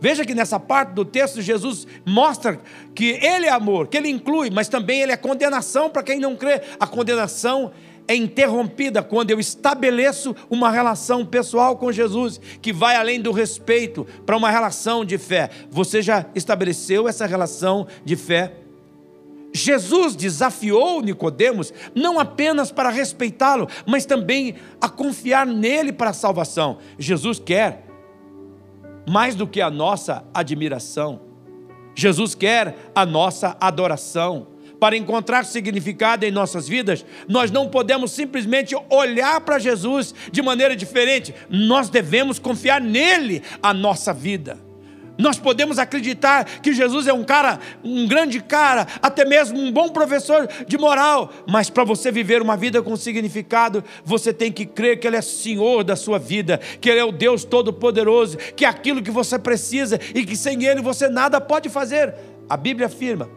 Veja 0.00 0.24
que 0.24 0.34
nessa 0.34 0.58
parte 0.58 0.94
do 0.94 1.04
texto, 1.04 1.42
Jesus 1.42 1.86
mostra 2.06 2.58
que 2.94 3.18
Ele 3.22 3.46
é 3.46 3.50
amor, 3.50 3.88
que 3.88 3.96
Ele 3.96 4.08
inclui, 4.08 4.50
mas 4.50 4.68
também 4.68 5.02
Ele 5.02 5.12
é 5.12 5.16
condenação 5.16 5.90
para 5.90 6.02
quem 6.02 6.18
não 6.18 6.34
crê. 6.34 6.62
A 6.80 6.86
condenação 6.86 7.70
é 8.08 8.14
interrompida 8.16 9.02
quando 9.02 9.30
eu 9.30 9.38
estabeleço 9.38 10.34
uma 10.48 10.70
relação 10.70 11.24
pessoal 11.24 11.76
com 11.76 11.92
Jesus, 11.92 12.40
que 12.60 12.72
vai 12.72 12.96
além 12.96 13.20
do 13.20 13.30
respeito 13.30 14.06
para 14.24 14.36
uma 14.36 14.50
relação 14.50 15.04
de 15.04 15.18
fé. 15.18 15.50
Você 15.70 16.00
já 16.00 16.26
estabeleceu 16.34 17.06
essa 17.06 17.26
relação 17.26 17.86
de 18.04 18.16
fé? 18.16 18.54
Jesus 19.52 20.16
desafiou 20.16 21.02
Nicodemos 21.02 21.72
não 21.94 22.18
apenas 22.18 22.72
para 22.72 22.88
respeitá-lo, 22.88 23.68
mas 23.86 24.06
também 24.06 24.54
a 24.80 24.88
confiar 24.88 25.46
nele 25.46 25.92
para 25.92 26.10
a 26.10 26.14
salvação. 26.14 26.78
Jesus 26.98 27.38
quer 27.38 27.89
mais 29.08 29.34
do 29.34 29.46
que 29.46 29.60
a 29.60 29.70
nossa 29.70 30.24
admiração. 30.32 31.20
Jesus 31.94 32.34
quer 32.34 32.90
a 32.94 33.04
nossa 33.04 33.56
adoração 33.60 34.48
para 34.80 34.96
encontrar 34.96 35.44
significado 35.44 36.24
em 36.24 36.30
nossas 36.30 36.66
vidas, 36.66 37.04
nós 37.28 37.50
não 37.50 37.68
podemos 37.68 38.12
simplesmente 38.12 38.74
olhar 38.88 39.38
para 39.42 39.58
Jesus 39.58 40.14
de 40.32 40.40
maneira 40.40 40.74
diferente, 40.74 41.34
nós 41.50 41.90
devemos 41.90 42.38
confiar 42.38 42.80
nele 42.80 43.42
a 43.62 43.74
nossa 43.74 44.14
vida. 44.14 44.69
Nós 45.20 45.38
podemos 45.38 45.78
acreditar 45.78 46.44
que 46.44 46.72
Jesus 46.72 47.06
é 47.06 47.12
um 47.12 47.22
cara, 47.22 47.60
um 47.84 48.08
grande 48.08 48.40
cara, 48.40 48.86
até 49.02 49.24
mesmo 49.24 49.58
um 49.58 49.70
bom 49.70 49.90
professor 49.90 50.48
de 50.66 50.78
moral, 50.78 51.30
mas 51.46 51.68
para 51.68 51.84
você 51.84 52.10
viver 52.10 52.40
uma 52.40 52.56
vida 52.56 52.82
com 52.82 52.96
significado, 52.96 53.84
você 54.04 54.32
tem 54.32 54.50
que 54.50 54.64
crer 54.64 54.98
que 54.98 55.06
Ele 55.06 55.16
é 55.16 55.20
Senhor 55.20 55.84
da 55.84 55.94
sua 55.94 56.18
vida, 56.18 56.58
que 56.80 56.88
Ele 56.88 57.00
é 57.00 57.04
o 57.04 57.12
Deus 57.12 57.44
Todo-Poderoso, 57.44 58.38
que 58.56 58.64
é 58.64 58.68
aquilo 58.68 59.02
que 59.02 59.10
você 59.10 59.38
precisa 59.38 60.00
e 60.14 60.24
que 60.24 60.36
sem 60.36 60.64
Ele 60.64 60.80
você 60.80 61.08
nada 61.08 61.40
pode 61.40 61.68
fazer. 61.68 62.14
A 62.48 62.56
Bíblia 62.56 62.86
afirma 62.86 63.28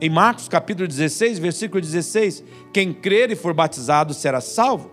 em 0.00 0.08
Marcos 0.08 0.48
capítulo 0.48 0.88
16, 0.88 1.38
versículo 1.38 1.80
16: 1.80 2.42
Quem 2.72 2.92
crer 2.92 3.30
e 3.30 3.36
for 3.36 3.52
batizado 3.52 4.14
será 4.14 4.40
salvo, 4.40 4.90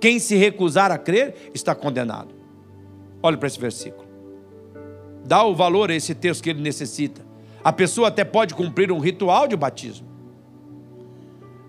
quem 0.00 0.18
se 0.18 0.34
recusar 0.36 0.90
a 0.90 0.98
crer 0.98 1.50
está 1.54 1.74
condenado. 1.74 2.34
Olhe 3.22 3.36
para 3.36 3.46
esse 3.46 3.60
versículo. 3.60 3.99
Dá 5.30 5.44
o 5.44 5.54
valor 5.54 5.92
a 5.92 5.94
esse 5.94 6.12
texto 6.12 6.42
que 6.42 6.50
ele 6.50 6.60
necessita. 6.60 7.24
A 7.62 7.72
pessoa 7.72 8.08
até 8.08 8.24
pode 8.24 8.52
cumprir 8.52 8.90
um 8.90 8.98
ritual 8.98 9.46
de 9.46 9.54
batismo, 9.54 10.08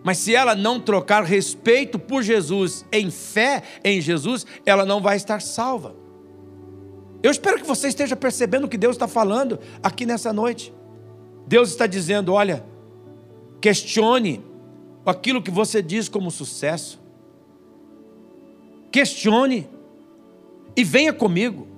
mas 0.04 0.18
se 0.18 0.34
ela 0.34 0.56
não 0.56 0.80
trocar 0.80 1.24
respeito 1.24 2.00
por 2.00 2.24
Jesus, 2.24 2.84
em 2.92 3.12
fé 3.12 3.62
em 3.84 4.02
Jesus, 4.02 4.48
ela 4.66 4.84
não 4.84 5.00
vai 5.00 5.16
estar 5.16 5.40
salva. 5.44 5.96
Eu 7.22 7.30
espero 7.30 7.60
que 7.60 7.68
você 7.68 7.90
esteja 7.90 8.16
percebendo 8.16 8.64
o 8.66 8.68
que 8.68 8.80
Deus 8.80 8.96
está 8.96 9.08
falando 9.08 9.60
aqui 9.84 10.08
nessa 10.08 10.34
noite. 10.34 10.74
Deus 11.46 11.70
está 11.70 11.86
dizendo: 11.86 12.34
olha, 12.34 12.66
questione 13.62 14.44
aquilo 15.06 15.40
que 15.40 15.52
você 15.52 15.84
diz 15.84 16.10
como 16.10 16.32
sucesso. 16.32 17.00
Questione 18.92 19.70
e 20.76 20.84
venha 20.84 21.14
comigo. 21.14 21.71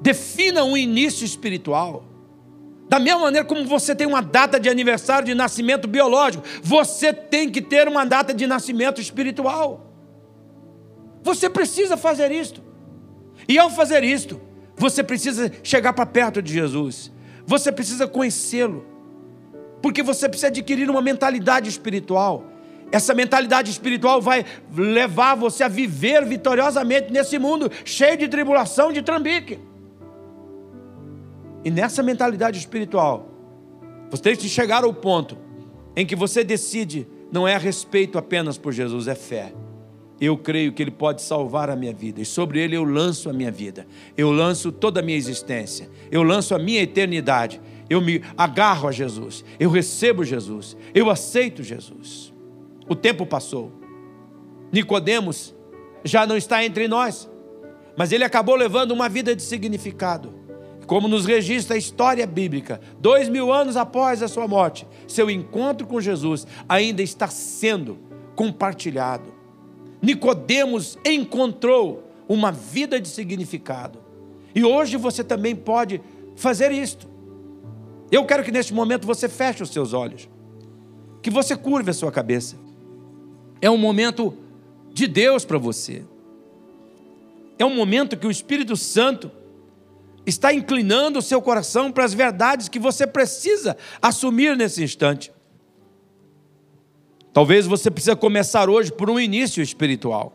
Defina 0.00 0.64
um 0.64 0.76
início 0.76 1.24
espiritual. 1.24 2.04
Da 2.88 3.00
mesma 3.00 3.20
maneira 3.20 3.46
como 3.46 3.64
você 3.64 3.94
tem 3.94 4.06
uma 4.06 4.22
data 4.22 4.60
de 4.60 4.68
aniversário 4.68 5.26
de 5.26 5.34
nascimento 5.34 5.88
biológico, 5.88 6.44
você 6.62 7.12
tem 7.12 7.50
que 7.50 7.60
ter 7.60 7.88
uma 7.88 8.04
data 8.04 8.32
de 8.32 8.46
nascimento 8.46 9.00
espiritual. 9.00 9.92
Você 11.22 11.50
precisa 11.50 11.96
fazer 11.96 12.30
isto. 12.30 12.62
E 13.48 13.58
ao 13.58 13.70
fazer 13.70 14.04
isto, 14.04 14.40
você 14.76 15.02
precisa 15.02 15.50
chegar 15.62 15.92
para 15.92 16.06
perto 16.06 16.40
de 16.40 16.52
Jesus. 16.52 17.10
Você 17.44 17.72
precisa 17.72 18.06
conhecê-lo, 18.06 18.84
porque 19.82 20.02
você 20.02 20.28
precisa 20.28 20.48
adquirir 20.48 20.88
uma 20.90 21.02
mentalidade 21.02 21.68
espiritual. 21.68 22.44
Essa 22.92 23.14
mentalidade 23.14 23.70
espiritual 23.70 24.20
vai 24.22 24.44
levar 24.72 25.34
você 25.34 25.64
a 25.64 25.68
viver 25.68 26.24
vitoriosamente 26.24 27.12
nesse 27.12 27.38
mundo 27.38 27.70
cheio 27.84 28.16
de 28.16 28.28
tribulação, 28.28 28.92
de 28.92 29.02
trambique. 29.02 29.58
E 31.66 31.70
nessa 31.70 32.00
mentalidade 32.00 32.60
espiritual, 32.60 33.28
você 34.08 34.22
tem 34.22 34.36
que 34.36 34.48
chegar 34.48 34.84
ao 34.84 34.94
ponto 34.94 35.36
em 35.96 36.06
que 36.06 36.14
você 36.14 36.44
decide, 36.44 37.08
não 37.32 37.46
é 37.46 37.58
respeito 37.58 38.16
apenas 38.16 38.56
por 38.56 38.72
Jesus, 38.72 39.08
é 39.08 39.16
fé. 39.16 39.52
eu 40.20 40.38
creio 40.38 40.72
que 40.72 40.80
Ele 40.80 40.92
pode 40.92 41.22
salvar 41.22 41.68
a 41.68 41.74
minha 41.74 41.92
vida, 41.92 42.20
e 42.20 42.24
sobre 42.24 42.60
Ele 42.60 42.76
eu 42.76 42.84
lanço 42.84 43.28
a 43.28 43.32
minha 43.32 43.50
vida, 43.50 43.84
eu 44.16 44.30
lanço 44.30 44.70
toda 44.70 45.00
a 45.00 45.02
minha 45.02 45.18
existência, 45.18 45.90
eu 46.08 46.22
lanço 46.22 46.54
a 46.54 46.58
minha 46.60 46.80
eternidade, 46.80 47.60
eu 47.90 48.00
me 48.00 48.22
agarro 48.38 48.86
a 48.86 48.92
Jesus, 48.92 49.44
eu 49.58 49.68
recebo 49.68 50.22
Jesus, 50.22 50.76
eu 50.94 51.10
aceito 51.10 51.64
Jesus. 51.64 52.32
O 52.88 52.94
tempo 52.94 53.26
passou, 53.26 53.72
Nicodemos 54.70 55.52
já 56.04 56.24
não 56.24 56.36
está 56.36 56.64
entre 56.64 56.86
nós, 56.86 57.28
mas 57.98 58.12
ele 58.12 58.22
acabou 58.22 58.54
levando 58.54 58.92
uma 58.92 59.08
vida 59.08 59.34
de 59.34 59.42
significado. 59.42 60.45
Como 60.86 61.08
nos 61.08 61.26
registra 61.26 61.74
a 61.74 61.78
história 61.78 62.26
bíblica, 62.26 62.80
dois 63.00 63.28
mil 63.28 63.52
anos 63.52 63.76
após 63.76 64.22
a 64.22 64.28
sua 64.28 64.46
morte, 64.46 64.86
seu 65.08 65.28
encontro 65.28 65.86
com 65.86 66.00
Jesus 66.00 66.46
ainda 66.68 67.02
está 67.02 67.26
sendo 67.28 67.98
compartilhado. 68.36 69.34
Nicodemos 70.00 70.96
encontrou 71.04 72.04
uma 72.28 72.52
vida 72.52 73.00
de 73.00 73.08
significado. 73.08 73.98
E 74.54 74.64
hoje 74.64 74.96
você 74.96 75.24
também 75.24 75.56
pode 75.56 76.00
fazer 76.36 76.70
isto. 76.70 77.08
Eu 78.10 78.24
quero 78.24 78.44
que 78.44 78.52
neste 78.52 78.72
momento 78.72 79.06
você 79.06 79.28
feche 79.28 79.62
os 79.62 79.70
seus 79.70 79.92
olhos, 79.92 80.28
que 81.20 81.30
você 81.30 81.56
curve 81.56 81.90
a 81.90 81.94
sua 81.94 82.12
cabeça. 82.12 82.56
É 83.60 83.68
um 83.68 83.76
momento 83.76 84.36
de 84.92 85.08
Deus 85.08 85.44
para 85.44 85.58
você. 85.58 86.04
É 87.58 87.64
um 87.64 87.74
momento 87.74 88.16
que 88.16 88.26
o 88.26 88.30
Espírito 88.30 88.76
Santo 88.76 89.30
está 90.26 90.52
inclinando 90.52 91.20
o 91.20 91.22
seu 91.22 91.40
coração 91.40 91.92
para 91.92 92.04
as 92.04 92.12
verdades 92.12 92.68
que 92.68 92.78
você 92.78 93.06
precisa 93.06 93.76
assumir 94.02 94.56
nesse 94.56 94.82
instante. 94.82 95.32
Talvez 97.32 97.66
você 97.66 97.90
precise 97.90 98.16
começar 98.16 98.68
hoje 98.68 98.90
por 98.90 99.08
um 99.08 99.20
início 99.20 99.62
espiritual. 99.62 100.32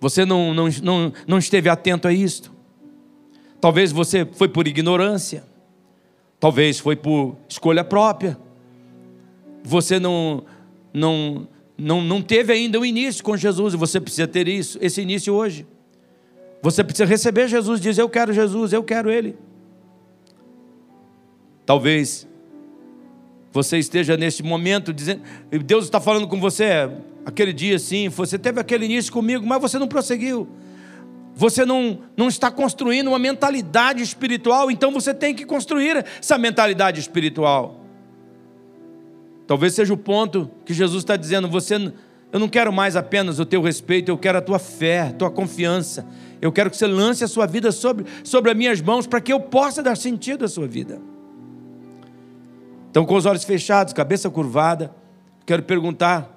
Você 0.00 0.24
não, 0.24 0.52
não, 0.52 0.68
não, 0.82 1.12
não 1.26 1.38
esteve 1.38 1.68
atento 1.68 2.08
a 2.08 2.12
isto. 2.12 2.52
Talvez 3.60 3.92
você 3.92 4.26
foi 4.26 4.48
por 4.48 4.66
ignorância. 4.66 5.44
Talvez 6.40 6.78
foi 6.78 6.96
por 6.96 7.36
escolha 7.48 7.84
própria. 7.84 8.38
Você 9.62 9.98
não, 9.98 10.44
não, 10.92 11.48
não, 11.76 12.02
não 12.02 12.22
teve 12.22 12.52
ainda 12.52 12.78
o 12.78 12.84
início 12.84 13.22
com 13.22 13.36
Jesus 13.36 13.74
e 13.74 13.76
você 13.76 14.00
precisa 14.00 14.26
ter 14.26 14.48
isso, 14.48 14.78
esse 14.80 15.00
início 15.00 15.34
hoje. 15.34 15.66
Você 16.66 16.82
precisa 16.82 17.04
receber 17.04 17.46
Jesus, 17.46 17.80
diz: 17.80 17.96
Eu 17.96 18.08
quero 18.08 18.32
Jesus, 18.32 18.72
eu 18.72 18.82
quero 18.82 19.08
Ele. 19.08 19.36
Talvez 21.64 22.26
você 23.52 23.78
esteja 23.78 24.16
neste 24.16 24.42
momento 24.42 24.92
dizendo, 24.92 25.22
Deus 25.64 25.84
está 25.84 26.00
falando 26.00 26.26
com 26.26 26.40
você, 26.40 26.90
aquele 27.24 27.52
dia 27.52 27.78
sim, 27.78 28.08
você 28.08 28.36
teve 28.36 28.58
aquele 28.58 28.84
início 28.84 29.12
comigo, 29.12 29.46
mas 29.46 29.60
você 29.60 29.78
não 29.78 29.86
prosseguiu. 29.86 30.48
Você 31.36 31.64
não, 31.64 32.00
não 32.16 32.26
está 32.26 32.50
construindo 32.50 33.06
uma 33.06 33.18
mentalidade 33.20 34.02
espiritual, 34.02 34.68
então 34.68 34.90
você 34.90 35.14
tem 35.14 35.36
que 35.36 35.46
construir 35.46 36.04
essa 36.18 36.36
mentalidade 36.36 36.98
espiritual. 36.98 37.80
Talvez 39.46 39.72
seja 39.72 39.94
o 39.94 39.96
ponto 39.96 40.50
que 40.64 40.74
Jesus 40.74 41.04
está 41.04 41.16
dizendo: 41.16 41.46
você, 41.46 41.92
eu 42.36 42.38
não 42.38 42.50
quero 42.50 42.70
mais 42.70 42.96
apenas 42.96 43.38
o 43.38 43.46
teu 43.46 43.62
respeito, 43.62 44.10
eu 44.10 44.18
quero 44.18 44.36
a 44.36 44.42
tua 44.42 44.58
fé, 44.58 45.00
a 45.00 45.10
tua 45.10 45.30
confiança. 45.30 46.06
Eu 46.38 46.52
quero 46.52 46.68
que 46.70 46.76
você 46.76 46.86
lance 46.86 47.24
a 47.24 47.28
sua 47.28 47.46
vida 47.46 47.72
sobre, 47.72 48.04
sobre 48.22 48.50
as 48.50 48.56
minhas 48.58 48.82
mãos 48.82 49.06
para 49.06 49.22
que 49.22 49.32
eu 49.32 49.40
possa 49.40 49.82
dar 49.82 49.96
sentido 49.96 50.44
à 50.44 50.48
sua 50.48 50.66
vida. 50.66 51.00
Então, 52.90 53.06
com 53.06 53.14
os 53.14 53.24
olhos 53.24 53.42
fechados, 53.42 53.94
cabeça 53.94 54.28
curvada, 54.28 54.94
quero 55.46 55.62
perguntar: 55.62 56.30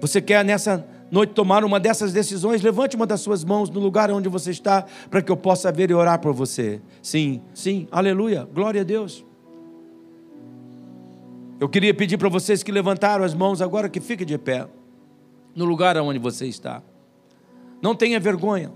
você 0.00 0.22
quer 0.22 0.44
nessa 0.44 0.86
noite 1.10 1.30
tomar 1.30 1.64
uma 1.64 1.80
dessas 1.80 2.12
decisões? 2.12 2.62
Levante 2.62 2.94
uma 2.94 3.04
das 3.04 3.20
suas 3.20 3.42
mãos 3.42 3.68
no 3.68 3.80
lugar 3.80 4.12
onde 4.12 4.28
você 4.28 4.52
está, 4.52 4.84
para 5.10 5.20
que 5.20 5.32
eu 5.32 5.36
possa 5.36 5.72
ver 5.72 5.90
e 5.90 5.94
orar 5.94 6.20
por 6.20 6.32
você. 6.32 6.80
Sim, 7.02 7.42
sim, 7.52 7.88
aleluia, 7.90 8.48
glória 8.54 8.82
a 8.82 8.84
Deus. 8.84 9.24
Eu 11.58 11.68
queria 11.68 11.92
pedir 11.92 12.18
para 12.18 12.28
vocês 12.28 12.62
que 12.62 12.70
levantaram 12.70 13.24
as 13.24 13.34
mãos 13.34 13.60
agora 13.60 13.88
que 13.88 13.98
fiquem 13.98 14.24
de 14.24 14.38
pé, 14.38 14.68
no 15.54 15.64
lugar 15.64 15.96
onde 15.98 16.18
você 16.18 16.46
está. 16.46 16.82
Não 17.80 17.94
tenha 17.94 18.18
vergonha, 18.18 18.72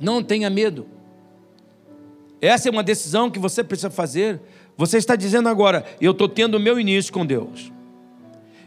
não 0.00 0.22
tenha 0.22 0.48
medo. 0.48 0.86
Essa 2.40 2.68
é 2.68 2.70
uma 2.70 2.82
decisão 2.82 3.30
que 3.30 3.38
você 3.38 3.62
precisa 3.64 3.90
fazer. 3.90 4.40
Você 4.76 4.96
está 4.96 5.16
dizendo 5.16 5.48
agora: 5.48 5.84
eu 6.00 6.12
estou 6.12 6.28
tendo 6.28 6.56
o 6.56 6.60
meu 6.60 6.78
início 6.78 7.12
com 7.12 7.26
Deus, 7.26 7.72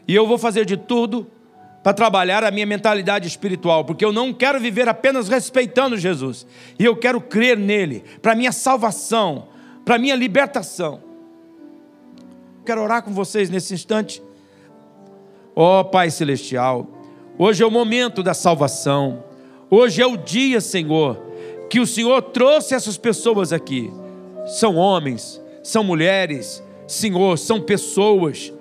e 0.07 0.13
eu 0.13 0.27
vou 0.27 0.37
fazer 0.37 0.65
de 0.65 0.77
tudo 0.77 1.27
para 1.81 1.93
trabalhar 1.93 2.43
a 2.43 2.51
minha 2.51 2.65
mentalidade 2.65 3.27
espiritual, 3.27 3.83
porque 3.83 4.05
eu 4.05 4.11
não 4.11 4.31
quero 4.31 4.59
viver 4.59 4.87
apenas 4.87 5.27
respeitando 5.27 5.97
Jesus, 5.97 6.45
e 6.77 6.85
eu 6.85 6.95
quero 6.95 7.19
crer 7.19 7.57
nele, 7.57 8.03
para 8.21 8.35
minha 8.35 8.51
salvação, 8.51 9.47
para 9.83 9.97
minha 9.97 10.15
libertação. 10.15 11.01
Quero 12.63 12.83
orar 12.83 13.01
com 13.01 13.11
vocês 13.11 13.49
nesse 13.49 13.73
instante. 13.73 14.21
Ó 15.55 15.79
oh, 15.79 15.85
Pai 15.85 16.11
Celestial, 16.11 16.87
hoje 17.37 17.63
é 17.63 17.65
o 17.65 17.71
momento 17.71 18.21
da 18.21 18.33
salvação. 18.33 19.23
Hoje 19.69 20.01
é 20.01 20.05
o 20.05 20.17
dia, 20.17 20.59
Senhor, 20.59 21.17
que 21.69 21.79
o 21.79 21.87
Senhor 21.87 22.21
trouxe 22.21 22.75
essas 22.75 22.97
pessoas 22.97 23.53
aqui. 23.53 23.91
São 24.45 24.75
homens, 24.75 25.41
são 25.63 25.83
mulheres, 25.83 26.63
Senhor, 26.87 27.37
são 27.37 27.61
pessoas 27.61 28.51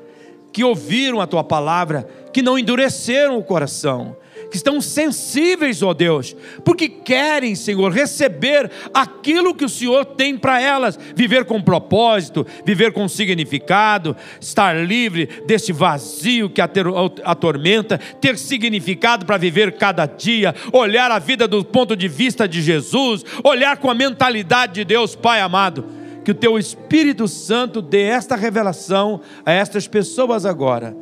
que 0.52 0.62
ouviram 0.62 1.20
a 1.20 1.26
tua 1.26 1.42
palavra, 1.42 2.08
que 2.32 2.42
não 2.42 2.58
endureceram 2.58 3.38
o 3.38 3.44
coração, 3.44 4.16
que 4.50 4.56
estão 4.56 4.80
sensíveis, 4.80 5.82
ó 5.82 5.94
Deus, 5.94 6.36
porque 6.64 6.88
querem, 6.88 7.54
Senhor, 7.54 7.92
receber 7.92 8.70
aquilo 8.92 9.54
que 9.54 9.64
o 9.64 9.68
Senhor 9.68 10.04
tem 10.04 10.36
para 10.36 10.60
elas, 10.60 10.98
viver 11.14 11.44
com 11.44 11.62
propósito, 11.62 12.46
viver 12.64 12.92
com 12.92 13.08
significado, 13.08 14.16
estar 14.40 14.74
livre 14.84 15.28
desse 15.46 15.72
vazio 15.72 16.50
que 16.50 16.60
atormenta, 16.60 17.98
ter 18.20 18.36
significado 18.36 19.24
para 19.24 19.36
viver 19.36 19.72
cada 19.72 20.06
dia, 20.06 20.54
olhar 20.72 21.10
a 21.10 21.18
vida 21.18 21.46
do 21.46 21.64
ponto 21.64 21.96
de 21.96 22.08
vista 22.08 22.48
de 22.48 22.60
Jesus, 22.60 23.24
olhar 23.44 23.76
com 23.76 23.90
a 23.90 23.94
mentalidade 23.94 24.74
de 24.74 24.84
Deus, 24.84 25.14
Pai 25.14 25.40
amado. 25.40 25.84
Que 26.24 26.32
o 26.32 26.34
teu 26.34 26.58
Espírito 26.58 27.26
Santo 27.26 27.80
dê 27.80 28.02
esta 28.02 28.36
revelação 28.36 29.22
a 29.44 29.52
estas 29.52 29.88
pessoas 29.88 30.44
agora. 30.44 30.94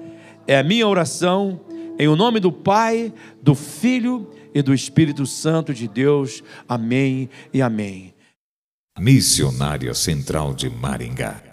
É 0.46 0.56
a 0.56 0.62
minha 0.62 0.86
oração 0.86 1.60
em 1.98 2.08
o 2.08 2.16
nome 2.16 2.40
do 2.40 2.52
Pai, 2.52 3.12
do 3.42 3.54
Filho 3.54 4.30
e 4.54 4.62
do 4.62 4.72
Espírito 4.72 5.26
Santo 5.26 5.74
de 5.74 5.88
Deus. 5.88 6.42
Amém 6.68 7.28
e 7.52 7.60
amém. 7.60 8.14
Missionária 8.98 9.94
Central 9.94 10.54
de 10.54 10.68
Maringá 10.68 11.47